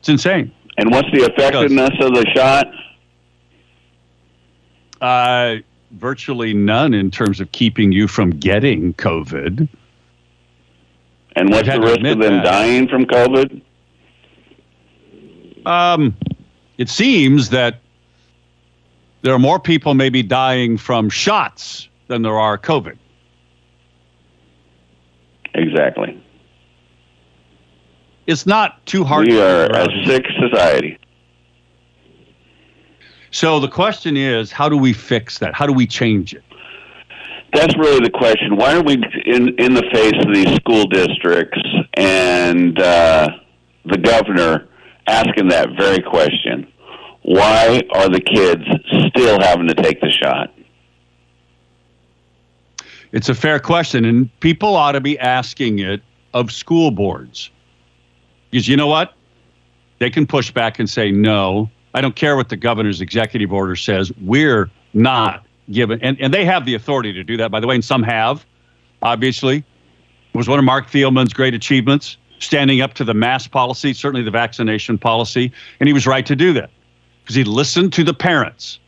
It's 0.00 0.08
insane. 0.08 0.52
And 0.76 0.90
what's 0.90 1.10
the 1.10 1.24
effectiveness 1.24 1.90
of 2.00 2.14
the 2.14 2.26
shot? 2.34 2.66
Uh, 5.00 5.56
virtually 5.92 6.52
none 6.54 6.94
in 6.94 7.10
terms 7.10 7.40
of 7.40 7.50
keeping 7.52 7.92
you 7.92 8.06
from 8.06 8.30
getting 8.30 8.94
COVID. 8.94 9.68
And 11.36 11.50
what's 11.50 11.68
the 11.68 11.80
risk 11.80 11.98
of 11.98 12.02
them 12.02 12.18
that. 12.18 12.44
dying 12.44 12.88
from 12.88 13.06
COVID? 13.06 13.62
Um, 15.66 16.16
it 16.78 16.88
seems 16.88 17.50
that 17.50 17.80
there 19.22 19.34
are 19.34 19.38
more 19.38 19.58
people 19.58 19.94
maybe 19.94 20.22
dying 20.22 20.78
from 20.78 21.10
shots 21.10 21.88
than 22.06 22.22
there 22.22 22.38
are 22.38 22.56
COVID. 22.56 22.96
Exactly. 25.54 26.22
It's 28.26 28.46
not 28.46 28.84
too 28.86 29.04
hard 29.04 29.26
we 29.26 29.40
are 29.40 29.66
a 29.70 29.86
sick 30.04 30.24
society. 30.38 30.98
So 33.30 33.60
the 33.60 33.68
question 33.68 34.16
is, 34.16 34.52
how 34.52 34.68
do 34.68 34.76
we 34.76 34.92
fix 34.92 35.38
that? 35.38 35.54
How 35.54 35.66
do 35.66 35.72
we 35.72 35.86
change 35.86 36.34
it? 36.34 36.42
That's 37.52 37.76
really 37.78 38.00
the 38.00 38.10
question. 38.10 38.56
Why 38.56 38.76
are 38.76 38.82
we 38.82 38.94
in 39.24 39.58
in 39.58 39.74
the 39.74 39.84
face 39.92 40.12
of 40.24 40.34
these 40.34 40.54
school 40.56 40.84
districts 40.86 41.60
and 41.94 42.78
uh, 42.78 43.28
the 43.86 43.96
governor 43.96 44.68
asking 45.06 45.48
that 45.48 45.70
very 45.78 46.02
question? 46.02 46.70
Why 47.28 47.82
are 47.90 48.08
the 48.08 48.22
kids 48.22 48.64
still 49.08 49.38
having 49.38 49.68
to 49.68 49.74
take 49.74 50.00
the 50.00 50.10
shot? 50.10 50.50
It's 53.12 53.28
a 53.28 53.34
fair 53.34 53.60
question, 53.60 54.06
and 54.06 54.40
people 54.40 54.74
ought 54.74 54.92
to 54.92 55.00
be 55.02 55.18
asking 55.18 55.80
it 55.80 56.00
of 56.32 56.50
school 56.50 56.90
boards. 56.90 57.50
Because 58.50 58.66
you 58.66 58.78
know 58.78 58.86
what? 58.86 59.12
They 59.98 60.08
can 60.08 60.26
push 60.26 60.50
back 60.50 60.78
and 60.78 60.88
say, 60.88 61.10
no, 61.10 61.70
I 61.92 62.00
don't 62.00 62.16
care 62.16 62.34
what 62.34 62.48
the 62.48 62.56
governor's 62.56 63.02
executive 63.02 63.52
order 63.52 63.76
says. 63.76 64.10
We're 64.22 64.70
not 64.94 65.44
given, 65.70 66.00
and, 66.00 66.18
and 66.22 66.32
they 66.32 66.46
have 66.46 66.64
the 66.64 66.72
authority 66.72 67.12
to 67.12 67.22
do 67.22 67.36
that, 67.36 67.50
by 67.50 67.60
the 67.60 67.66
way, 67.66 67.74
and 67.74 67.84
some 67.84 68.02
have, 68.04 68.46
obviously. 69.02 69.58
It 69.58 70.36
was 70.36 70.48
one 70.48 70.58
of 70.58 70.64
Marc 70.64 70.86
Thielman's 70.86 71.34
great 71.34 71.52
achievements, 71.52 72.16
standing 72.38 72.80
up 72.80 72.94
to 72.94 73.04
the 73.04 73.12
mask 73.12 73.50
policy, 73.50 73.92
certainly 73.92 74.24
the 74.24 74.30
vaccination 74.30 74.96
policy, 74.96 75.52
and 75.78 75.88
he 75.88 75.92
was 75.92 76.06
right 76.06 76.24
to 76.24 76.34
do 76.34 76.54
that 76.54 76.70
because 77.28 77.36
he 77.36 77.44
listened 77.44 77.92
to 77.92 78.02
the 78.02 78.14
parents. 78.14 78.78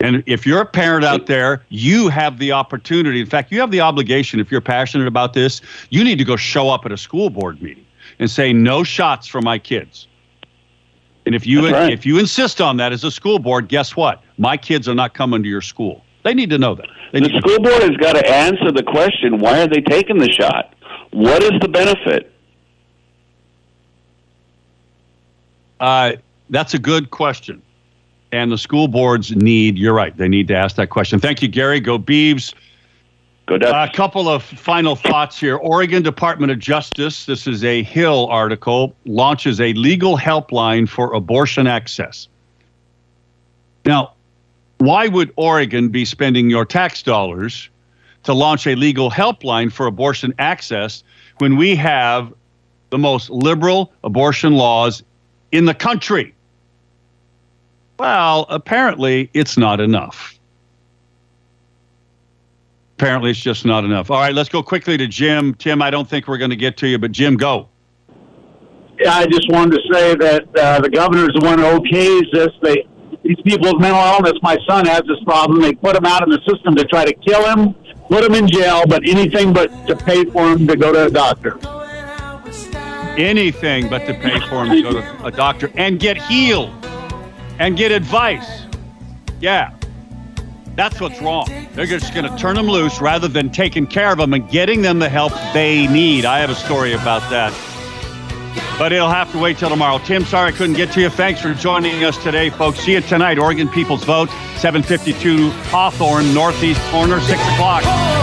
And 0.00 0.24
if 0.24 0.46
you're 0.46 0.62
a 0.62 0.66
parent 0.66 1.04
out 1.04 1.26
there, 1.26 1.62
you 1.68 2.08
have 2.08 2.38
the 2.38 2.52
opportunity. 2.52 3.20
In 3.20 3.26
fact, 3.26 3.52
you 3.52 3.60
have 3.60 3.70
the 3.70 3.82
obligation, 3.82 4.40
if 4.40 4.50
you're 4.50 4.62
passionate 4.62 5.06
about 5.06 5.34
this, 5.34 5.60
you 5.90 6.02
need 6.04 6.16
to 6.16 6.24
go 6.24 6.36
show 6.36 6.70
up 6.70 6.86
at 6.86 6.92
a 6.92 6.96
school 6.96 7.28
board 7.28 7.60
meeting 7.60 7.84
and 8.18 8.30
say, 8.30 8.54
no 8.54 8.82
shots 8.82 9.26
for 9.26 9.42
my 9.42 9.58
kids. 9.58 10.08
And 11.26 11.34
if 11.34 11.46
you 11.46 11.70
right. 11.70 11.92
if 11.92 12.06
you 12.06 12.18
insist 12.18 12.62
on 12.62 12.78
that 12.78 12.92
as 12.92 13.04
a 13.04 13.10
school 13.10 13.38
board, 13.38 13.68
guess 13.68 13.94
what? 13.94 14.22
My 14.38 14.56
kids 14.56 14.88
are 14.88 14.94
not 14.94 15.12
coming 15.12 15.42
to 15.42 15.48
your 15.48 15.62
school. 15.62 16.02
They 16.22 16.32
need 16.32 16.48
to 16.50 16.58
know 16.58 16.74
that. 16.74 16.86
They 17.12 17.20
the 17.20 17.40
school 17.40 17.58
board 17.60 17.82
has 17.82 17.96
got 17.96 18.12
to 18.14 18.26
answer 18.26 18.70
the 18.72 18.82
question: 18.82 19.38
Why 19.38 19.60
are 19.60 19.66
they 19.66 19.80
taking 19.80 20.18
the 20.18 20.30
shot? 20.30 20.74
What 21.12 21.42
is 21.42 21.52
the 21.60 21.68
benefit? 21.68 22.30
Uh, 25.80 26.12
that's 26.50 26.74
a 26.74 26.78
good 26.78 27.10
question. 27.10 27.62
And 28.32 28.50
the 28.50 28.58
school 28.58 28.88
boards 28.88 29.34
need, 29.34 29.78
you're 29.78 29.94
right, 29.94 30.16
they 30.16 30.28
need 30.28 30.48
to 30.48 30.54
ask 30.54 30.76
that 30.76 30.90
question. 30.90 31.20
Thank 31.20 31.40
you, 31.40 31.48
Gary. 31.48 31.80
Go 31.80 31.98
Beavs. 31.98 32.52
Go 33.46 33.58
Ducks. 33.58 33.92
A 33.92 33.96
couple 33.96 34.28
of 34.28 34.42
final 34.42 34.96
thoughts 34.96 35.38
here. 35.38 35.56
Oregon 35.56 36.02
Department 36.02 36.50
of 36.50 36.58
Justice, 36.58 37.26
this 37.26 37.46
is 37.46 37.62
a 37.62 37.82
Hill 37.82 38.26
article, 38.26 38.94
launches 39.04 39.60
a 39.60 39.72
legal 39.74 40.16
helpline 40.16 40.88
for 40.88 41.12
abortion 41.12 41.66
access. 41.66 42.26
Now, 43.84 44.14
why 44.78 45.08
would 45.08 45.32
Oregon 45.36 45.90
be 45.90 46.04
spending 46.04 46.50
your 46.50 46.64
tax 46.64 47.02
dollars 47.02 47.68
to 48.24 48.32
launch 48.32 48.66
a 48.66 48.74
legal 48.74 49.10
helpline 49.10 49.70
for 49.70 49.86
abortion 49.86 50.34
access 50.38 51.04
when 51.38 51.56
we 51.56 51.76
have 51.76 52.32
the 52.90 52.98
most 52.98 53.30
liberal 53.30 53.92
abortion 54.02 54.54
laws 54.54 55.02
in 55.52 55.66
the 55.66 55.74
country? 55.74 56.33
Well, 57.98 58.46
apparently 58.48 59.30
it's 59.34 59.56
not 59.56 59.80
enough. 59.80 60.38
Apparently, 62.96 63.30
it's 63.30 63.40
just 63.40 63.64
not 63.64 63.84
enough. 63.84 64.10
All 64.10 64.20
right, 64.20 64.34
let's 64.34 64.48
go 64.48 64.62
quickly 64.62 64.96
to 64.96 65.08
Jim. 65.08 65.54
Tim, 65.54 65.82
I 65.82 65.90
don't 65.90 66.08
think 66.08 66.28
we're 66.28 66.38
going 66.38 66.50
to 66.50 66.56
get 66.56 66.76
to 66.78 66.88
you, 66.88 66.98
but 66.98 67.10
Jim, 67.10 67.36
go. 67.36 67.68
Yeah, 69.00 69.14
I 69.14 69.26
just 69.26 69.50
wanted 69.50 69.78
to 69.78 69.92
say 69.92 70.14
that 70.14 70.56
uh, 70.56 70.80
the 70.80 70.88
governor's 70.88 71.34
the 71.38 71.44
one 71.44 71.58
who 71.58 71.64
okays 71.64 72.32
this. 72.32 72.50
They, 72.62 72.86
these 73.24 73.40
people 73.42 73.72
with 73.72 73.80
mental 73.80 74.00
illness, 74.00 74.40
my 74.42 74.56
son 74.68 74.86
has 74.86 75.02
this 75.08 75.22
problem. 75.24 75.60
They 75.60 75.74
put 75.74 75.96
him 75.96 76.06
out 76.06 76.22
in 76.22 76.30
the 76.30 76.40
system 76.48 76.76
to 76.76 76.84
try 76.84 77.04
to 77.04 77.12
kill 77.12 77.44
him, 77.44 77.74
put 78.08 78.22
him 78.22 78.34
in 78.34 78.46
jail, 78.46 78.84
but 78.86 79.02
anything 79.06 79.52
but 79.52 79.68
to 79.88 79.96
pay 79.96 80.24
for 80.26 80.52
him 80.52 80.66
to 80.68 80.76
go 80.76 80.92
to 80.92 81.06
a 81.06 81.10
doctor. 81.10 81.58
Anything 83.18 83.88
but 83.88 84.06
to 84.06 84.14
pay 84.14 84.38
for 84.48 84.64
him 84.64 84.70
to 84.70 84.82
go 84.82 84.92
to 84.92 85.26
a 85.26 85.30
doctor 85.32 85.72
and 85.74 85.98
get 85.98 86.16
healed 86.16 86.83
and 87.58 87.76
get 87.76 87.92
advice. 87.92 88.62
Yeah. 89.40 89.74
That's 90.76 91.00
what's 91.00 91.20
wrong. 91.20 91.46
They're 91.74 91.86
just 91.86 92.12
going 92.14 92.28
to 92.28 92.36
turn 92.36 92.56
them 92.56 92.66
loose 92.66 93.00
rather 93.00 93.28
than 93.28 93.50
taking 93.50 93.86
care 93.86 94.10
of 94.10 94.18
them 94.18 94.32
and 94.34 94.48
getting 94.50 94.82
them 94.82 94.98
the 94.98 95.08
help 95.08 95.32
they 95.52 95.86
need. 95.86 96.24
I 96.24 96.40
have 96.40 96.50
a 96.50 96.54
story 96.54 96.92
about 96.92 97.28
that. 97.30 97.52
But 98.78 98.92
it'll 98.92 99.08
have 99.08 99.30
to 99.32 99.38
wait 99.38 99.58
till 99.58 99.68
tomorrow. 99.68 99.98
Tim, 99.98 100.24
sorry 100.24 100.48
I 100.48 100.52
couldn't 100.52 100.74
get 100.74 100.90
to 100.92 101.00
you. 101.00 101.10
Thanks 101.10 101.40
for 101.40 101.54
joining 101.54 102.02
us 102.04 102.20
today, 102.22 102.50
folks. 102.50 102.80
See 102.80 102.92
you 102.92 103.00
tonight. 103.00 103.38
Oregon 103.38 103.68
People's 103.68 104.04
Vote, 104.04 104.28
752 104.56 105.50
Hawthorne, 105.70 106.34
Northeast 106.34 106.80
Corner, 106.90 107.20
6 107.20 107.40
o'clock. 107.40 108.13